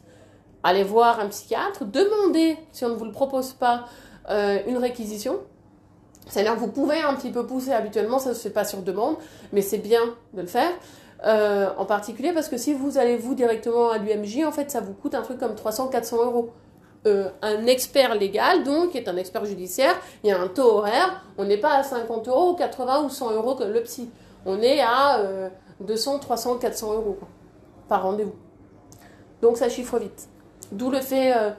aller 0.64 0.84
voir 0.84 1.20
un 1.20 1.28
psychiatre, 1.28 1.86
demander, 1.86 2.58
si 2.72 2.84
on 2.86 2.90
ne 2.90 2.96
vous 2.96 3.06
le 3.06 3.12
propose 3.12 3.54
pas, 3.54 3.86
une 4.28 4.78
réquisition 4.78 5.42
c'est-à-dire 6.28 6.56
que 6.56 6.60
vous 6.60 6.72
pouvez 6.72 7.02
un 7.02 7.14
petit 7.14 7.32
peu 7.32 7.46
pousser 7.46 7.72
habituellement, 7.72 8.20
ça 8.20 8.30
ne 8.30 8.34
se 8.34 8.42
fait 8.42 8.50
pas 8.50 8.66
sur 8.66 8.82
demande, 8.82 9.16
mais 9.54 9.62
c'est 9.62 9.78
bien 9.78 10.02
de 10.34 10.42
le 10.42 10.48
faire. 10.48 10.72
Euh, 11.26 11.70
en 11.78 11.86
particulier 11.86 12.34
parce 12.34 12.50
que 12.50 12.58
si 12.58 12.74
vous 12.74 12.98
allez 12.98 13.16
vous 13.16 13.36
directement 13.36 13.90
à 13.90 13.98
l'UMJ, 13.98 14.44
en 14.46 14.52
fait, 14.52 14.70
ça 14.70 14.82
vous 14.82 14.94
coûte 14.94 15.16
un 15.16 15.22
truc 15.22 15.40
comme 15.40 15.54
300-400 15.54 16.18
euros. 16.24 16.52
Euh, 17.08 17.30
un 17.42 17.68
expert 17.68 18.16
légal, 18.16 18.64
donc, 18.64 18.92
qui 18.92 18.98
est 18.98 19.08
un 19.08 19.16
expert 19.16 19.46
judiciaire, 19.46 19.96
il 20.24 20.30
y 20.30 20.34
a 20.34 20.42
un 20.42 20.48
taux 20.48 20.78
horaire, 20.78 21.24
on 21.38 21.46
n'est 21.46 21.58
pas 21.58 21.76
à 21.76 21.84
50 21.84 22.28
euros, 22.28 22.56
80 22.56 23.04
ou 23.04 23.10
100 23.10 23.32
euros 23.32 23.56
comme 23.56 23.72
le 23.72 23.84
psy. 23.84 24.10
On 24.48 24.60
est 24.62 24.82
à 24.82 25.22
200, 25.82 26.20
300, 26.20 26.58
400 26.58 26.94
euros 26.94 27.18
par 27.88 28.04
rendez-vous. 28.04 28.36
Donc 29.42 29.58
ça 29.58 29.70
chiffre 29.70 30.00
vite. 30.00 30.28
D'où 30.72 30.90
le 30.90 31.00
fait 31.00 31.36
euh, 31.36 31.52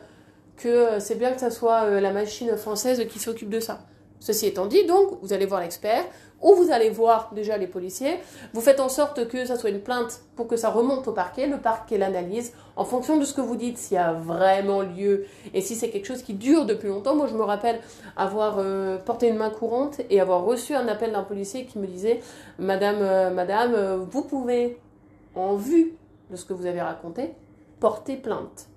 que 0.57 0.99
c'est 0.99 1.15
bien 1.15 1.33
que 1.33 1.41
ça 1.41 1.51
soit 1.51 2.01
la 2.01 2.13
machine 2.13 2.57
française 2.57 3.07
qui 3.09 3.19
s'occupe 3.19 3.51
de 3.51 3.61
ça. 3.61 3.79
Ceci 4.21 4.47
étant 4.47 4.67
dit, 4.67 4.87
donc, 4.87 5.19
vous 5.23 5.33
allez 5.33 5.47
voir 5.47 5.61
l'expert, 5.61 6.05
ou 6.43 6.55
vous 6.55 6.71
allez 6.71 6.91
voir 6.91 7.31
déjà 7.35 7.57
les 7.57 7.67
policiers, 7.67 8.19
vous 8.53 8.61
faites 8.61 8.81
en 8.81 8.89
sorte 8.89 9.27
que 9.29 9.45
ça 9.47 9.57
soit 9.57 9.71
une 9.71 9.81
plainte 9.81 10.21
pour 10.37 10.47
que 10.47 10.57
ça 10.57 10.71
remonte 10.71 11.09
au 11.09 11.13
parquet, 11.13 11.47
le 11.47 11.59
parquet 11.59 11.99
l'analyse, 11.99 12.53
en 12.77 12.85
fonction 12.85 13.17
de 13.17 13.25
ce 13.25 13.33
que 13.33 13.41
vous 13.41 13.57
dites, 13.57 13.79
s'il 13.79 13.95
y 13.95 13.99
a 13.99 14.13
vraiment 14.13 14.83
lieu, 14.83 15.27
et 15.55 15.61
si 15.61 15.75
c'est 15.75 15.91
quelque 15.91 16.07
chose 16.07 16.23
qui 16.23 16.35
dure 16.35 16.67
depuis 16.67 16.89
longtemps. 16.89 17.17
Moi, 17.17 17.27
je 17.27 17.35
me 17.35 17.43
rappelle 17.43 17.81
avoir 18.17 18.57
euh, 18.59 18.99
porté 18.99 19.29
une 19.29 19.37
main 19.37 19.51
courante 19.51 20.01
et 20.11 20.21
avoir 20.21 20.45
reçu 20.45 20.75
un 20.75 20.89
appel 20.89 21.13
d'un 21.13 21.23
policier 21.23 21.65
qui 21.65 21.79
me 21.79 21.87
disait, 21.87 22.21
Madame, 22.59 22.99
euh, 23.01 23.31
Madame, 23.31 23.75
euh, 23.75 23.97
vous 23.97 24.23
pouvez, 24.23 24.79
en 25.35 25.57
vue 25.57 25.95
de 26.31 26.37
ce 26.37 26.45
que 26.45 26.53
vous 26.53 26.67
avez 26.67 26.83
raconté, 26.83 27.33
porter 27.81 28.17
plainte. 28.17 28.69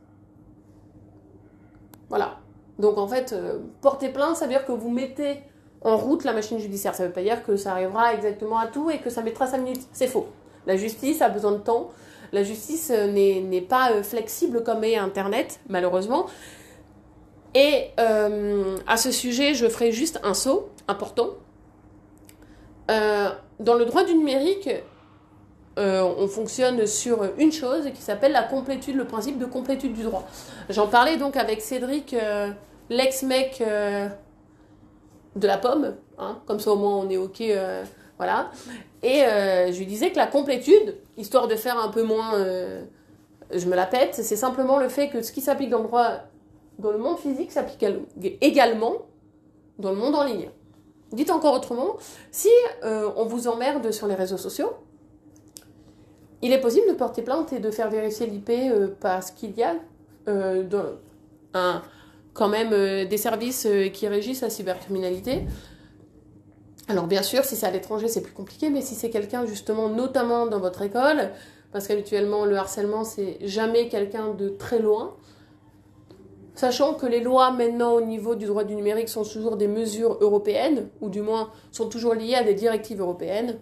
Voilà. 2.10 2.40
Donc 2.80 2.98
en 2.98 3.08
fait, 3.08 3.34
euh, 3.34 3.60
porter 3.82 4.10
plainte, 4.10 4.38
ça 4.38 4.46
veut 4.46 4.52
dire 4.52 4.65
que 4.65 4.72
vous 4.72 4.89
mettez 4.89 5.42
en 5.82 5.98
route 5.98 6.24
la 6.24 6.34
machine 6.34 6.58
judiciaire. 6.60 6.96
Ça 6.96 7.04
ne 7.04 7.10
veut 7.10 7.13
pas 7.13 7.22
dire 7.22 7.44
que 7.44 7.58
ça 7.58 7.74
arrivera 7.74 8.13
exactement 8.13 8.58
à 8.58 8.68
tout 8.68 8.89
et 8.89 9.00
que 9.00 9.10
ça 9.10 9.22
mettra 9.22 9.46
5 9.46 9.58
minutes. 9.60 9.82
C'est 9.92 10.08
faux. 10.08 10.28
La 10.65 10.78
justice 10.78 11.22
a 11.22 11.30
besoin 11.30 11.52
de 11.52 11.58
temps. 11.58 11.92
La 12.32 12.44
justice 12.44 12.92
euh, 12.96 13.08
n'est 13.08 13.62
pas 13.62 13.92
euh, 13.92 14.04
flexible 14.04 14.63
comme 14.63 14.84
est 14.84 14.96
Internet, 14.96 15.60
malheureusement. 15.68 16.28
Et 17.56 17.88
à 17.98 18.96
ce 18.96 19.10
sujet, 19.10 19.56
je 19.56 19.68
ferai 19.68 19.92
juste 19.92 20.20
un 20.24 20.36
saut 20.36 20.70
important. 20.88 21.30
dans 22.88 23.74
le 23.74 23.86
droit 23.86 24.04
du 24.04 24.13
numérique, 24.13 24.70
on 25.76 26.28
fonctionne 26.28 26.86
sur 26.86 27.28
une 27.39 27.52
chose 27.52 27.89
qui 27.96 28.04
s'appelle 28.04 28.34
la 28.34 28.44
complétude, 28.44 28.96
le 28.96 29.06
principe 29.06 29.39
de 29.39 29.46
complétude 29.46 29.94
du 29.94 30.04
droit. 30.04 30.28
J'en 30.70 30.86
parlais 30.86 31.18
donc 31.18 31.38
avec 31.38 31.60
Cédric 31.62 32.15
l'ex-mec 32.89 33.62
euh, 33.62 34.08
de 35.36 35.47
la 35.47 35.58
pomme, 35.58 35.95
hein, 36.17 36.39
comme 36.45 36.60
ça 36.60 36.71
au 36.71 36.75
moins 36.75 36.97
on 36.97 37.10
est 37.10 37.17
ok, 37.17 37.41
euh, 37.41 37.84
voilà. 38.17 38.52
Et 39.04 39.23
euh, 39.23 39.71
je 39.71 39.80
lui 39.80 39.86
disais 39.86 40.12
que 40.12 40.17
la 40.17 40.28
complétude, 40.28 40.97
histoire 41.17 41.47
de 41.47 41.56
faire 41.56 41.78
un 41.78 41.89
peu 41.89 42.04
moins, 42.04 42.34
je 43.52 43.65
me 43.65 43.75
la 43.75 43.86
pète, 43.86 44.15
c'est 44.15 44.36
simplement 44.36 44.78
le 44.78 44.89
fait 44.89 45.10
que 45.10 45.21
ce 45.21 45.32
qui 45.32 45.41
s'applique 45.41 45.69
dans 45.69 45.80
le 45.80 45.86
droit, 45.86 46.12
dans 46.80 46.91
le 46.91 46.97
monde 46.97 47.17
physique, 47.17 47.52
s'applique 47.52 47.86
également 48.41 49.06
dans 49.78 49.91
le 49.91 49.97
monde 49.97 50.15
en 50.15 50.23
ligne. 50.23 50.49
Dites 51.13 51.32
encore 51.32 51.56
autrement, 51.56 51.95
si 52.32 52.49
on 52.84 53.25
vous 53.25 53.47
emmerde 53.47 53.91
sur 53.91 54.08
les 54.08 54.15
réseaux 54.15 54.38
sociaux, 54.38 54.73
il 56.41 56.52
est 56.52 56.62
possible 56.62 56.88
de 56.89 56.93
porter 56.93 57.21
plainte 57.21 57.54
et 57.54 57.60
de 57.60 57.71
faire 57.71 57.89
vérifier 57.89 58.28
l'IP 58.28 58.52
parce 58.99 59.32
qu'il 59.32 59.58
y 59.58 59.63
a 59.63 59.75
un, 61.54 61.82
quand 62.34 62.50
même 62.50 62.74
euh, 62.74 63.06
des 63.06 63.18
services 63.18 63.65
euh, 63.65 63.89
qui 63.89 64.08
régissent 64.08 64.42
la 64.42 64.50
cybercriminalité. 64.50 65.46
Alors 66.88 67.08
bien 67.08 67.22
sûr, 67.22 67.44
si 67.44 67.56
c'est 67.56 67.68
à 67.68 67.72
l'étranger, 67.72 68.08
c'est 68.08 68.22
plus 68.22 68.34
compliqué, 68.34 68.70
mais 68.70 68.82
si 68.82 68.96
c'est 68.96 69.10
quelqu'un 69.10 69.46
justement, 69.46 69.89
notamment 69.89 70.48
dans 70.48 70.60
votre 70.60 70.82
école, 70.82 71.32
parce 71.72 71.88
qu'habituellement 71.88 72.46
le 72.46 72.56
harcèlement, 72.58 73.04
c'est 73.04 73.38
jamais 73.42 73.89
quelqu'un 73.89 74.34
de 74.34 74.50
très 74.50 74.80
loin, 74.80 75.15
sachant 76.56 76.96
que 76.96 77.06
les 77.06 77.22
lois 77.22 77.52
maintenant 77.52 77.94
au 77.94 78.02
niveau 78.02 78.36
du 78.36 78.48
droit 78.48 78.63
du 78.63 78.76
numérique 78.76 79.10
sont 79.10 79.24
toujours 79.24 79.56
des 79.56 79.68
mesures 79.68 80.18
européennes, 80.20 80.89
ou 81.00 81.10
du 81.10 81.22
moins 81.22 81.52
sont 81.72 81.89
toujours 81.89 82.15
liées 82.15 82.36
à 82.36 82.44
des 82.44 82.56
directives 82.56 83.02
européennes, 83.02 83.60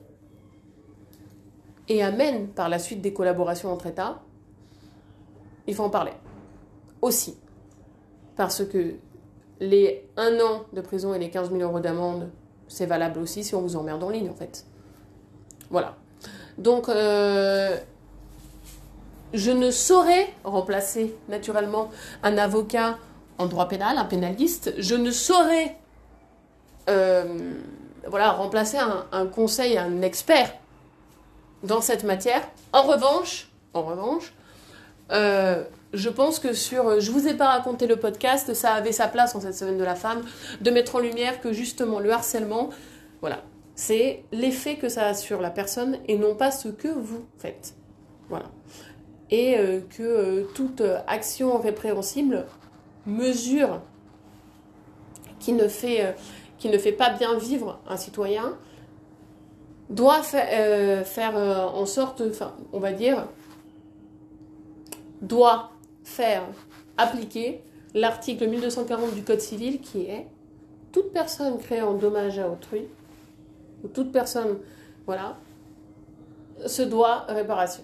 et 1.89 2.01
amènent 2.01 2.47
par 2.47 2.69
la 2.69 2.79
suite 2.79 3.01
des 3.01 3.13
collaborations 3.13 3.71
entre 3.71 3.87
États, 3.87 4.21
il 5.67 5.75
faut 5.75 5.83
en 5.83 5.89
parler. 5.89 6.13
Aussi 7.01 7.37
parce 8.37 8.63
que 8.63 8.93
les 9.59 10.07
1 10.15 10.39
an 10.39 10.65
de 10.73 10.81
prison 10.81 11.13
et 11.13 11.19
les 11.19 11.29
15 11.29 11.51
000 11.51 11.61
euros 11.61 11.79
d'amende, 11.79 12.29
c'est 12.67 12.85
valable 12.85 13.19
aussi 13.19 13.43
si 13.43 13.55
on 13.55 13.61
vous 13.61 13.75
emmerde 13.75 14.03
en 14.03 14.09
ligne, 14.09 14.29
en 14.29 14.35
fait. 14.35 14.65
Voilà. 15.69 15.95
Donc, 16.57 16.89
euh, 16.89 17.77
je 19.33 19.51
ne 19.51 19.71
saurais 19.71 20.27
remplacer 20.43 21.15
naturellement 21.27 21.89
un 22.23 22.37
avocat 22.37 22.97
en 23.37 23.47
droit 23.47 23.67
pénal, 23.67 23.97
un 23.97 24.05
pénaliste. 24.05 24.73
Je 24.77 24.95
ne 24.95 25.11
saurais 25.11 25.75
euh, 26.89 27.53
voilà, 28.07 28.31
remplacer 28.31 28.77
un, 29.11 29.25
conseil, 29.27 29.77
un 29.77 30.01
expert 30.01 30.53
dans 31.63 31.81
cette 31.81 32.03
matière. 32.03 32.41
En 32.73 32.83
revanche, 32.83 33.49
en 33.73 33.83
revanche, 33.83 34.33
euh, 35.11 35.63
je 35.93 36.09
pense 36.09 36.39
que 36.39 36.53
sur 36.53 36.99
Je 36.99 37.11
vous 37.11 37.27
ai 37.27 37.33
pas 37.33 37.47
raconté 37.47 37.87
le 37.87 37.97
podcast, 37.97 38.53
ça 38.53 38.73
avait 38.73 38.91
sa 38.91 39.07
place 39.07 39.35
en 39.35 39.41
cette 39.41 39.55
semaine 39.55 39.77
de 39.77 39.83
la 39.83 39.95
femme, 39.95 40.23
de 40.61 40.71
mettre 40.71 40.95
en 40.95 40.99
lumière 40.99 41.39
que 41.39 41.53
justement 41.53 41.99
le 41.99 42.11
harcèlement, 42.11 42.69
voilà, 43.21 43.43
c'est 43.77 44.23
l'effet 44.31 44.75
que 44.75 44.89
ça 44.89 45.05
a 45.07 45.13
sur 45.13 45.39
la 45.39 45.51
personne 45.51 45.99
et 46.07 46.17
non 46.17 46.35
pas 46.35 46.51
ce 46.51 46.67
que 46.67 46.87
vous 46.87 47.25
faites. 47.37 47.75
Voilà. 48.27 48.47
Et 49.29 49.57
euh, 49.57 49.81
que 49.81 50.03
euh, 50.03 50.43
toute 50.55 50.81
action 51.05 51.59
répréhensible 51.59 52.45
mesure 53.05 53.81
qui 55.39 55.53
ne 55.53 55.67
fait, 55.67 56.05
euh, 56.05 56.11
qui 56.57 56.69
ne 56.69 56.77
fait 56.79 56.91
pas 56.91 57.11
bien 57.11 57.37
vivre 57.37 57.79
un 57.87 57.97
citoyen 57.97 58.57
doit 59.89 60.21
faire 60.21 61.37
en 61.37 61.85
sorte, 61.85 62.21
on 62.73 62.79
va 62.79 62.91
dire, 62.91 63.25
doit 65.21 65.71
faire 66.07 66.43
appliquer 66.97 67.61
l'article 67.93 68.47
1240 68.47 69.13
du 69.13 69.23
Code 69.23 69.41
civil 69.41 69.81
qui 69.81 70.03
est 70.05 70.27
toute 70.91 71.11
personne 71.11 71.57
créant 71.59 71.93
dommage 71.93 72.39
à 72.39 72.49
autrui, 72.49 72.87
ou 73.83 73.87
toute 73.87 74.11
personne, 74.11 74.57
voilà, 75.05 75.37
se 76.65 76.81
doit 76.81 77.25
réparation. 77.27 77.83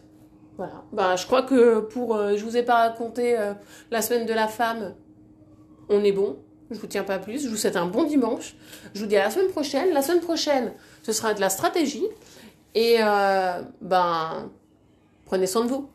Voilà. 0.58 0.84
Ben, 0.92 1.16
je 1.16 1.26
crois 1.26 1.44
que 1.44 1.80
pour. 1.80 2.16
Euh, 2.16 2.38
je 2.38 2.44
vous 2.44 2.58
ai 2.58 2.64
pas 2.64 2.88
raconté 2.88 3.38
euh, 3.38 3.54
la 3.92 4.02
semaine 4.02 4.26
de 4.26 4.34
la 4.34 4.48
femme. 4.48 4.94
On 5.90 6.04
est 6.04 6.12
bon. 6.12 6.38
Je 6.72 6.80
vous 6.80 6.88
tiens 6.88 7.04
pas 7.04 7.20
plus. 7.20 7.44
Je 7.44 7.50
vous 7.50 7.58
souhaite 7.58 7.76
un 7.76 7.88
bon 7.88 8.04
dimanche. 8.04 8.56
Je 8.94 9.02
vous 9.02 9.08
dis 9.08 9.18
à 9.18 9.26
la 9.26 9.32
semaine 9.32 9.50
prochaine. 9.50 9.94
La 9.94 10.02
semaine 10.02 10.22
prochaine, 10.22 10.74
ce 11.02 11.12
sera 11.12 11.34
de 11.34 11.42
la 11.42 11.50
stratégie. 11.50 12.06
Et 12.76 12.98
euh, 13.00 13.62
ben, 13.82 14.50
prenez 15.26 15.48
soin 15.48 15.66
de 15.66 15.70
vous. 15.70 15.90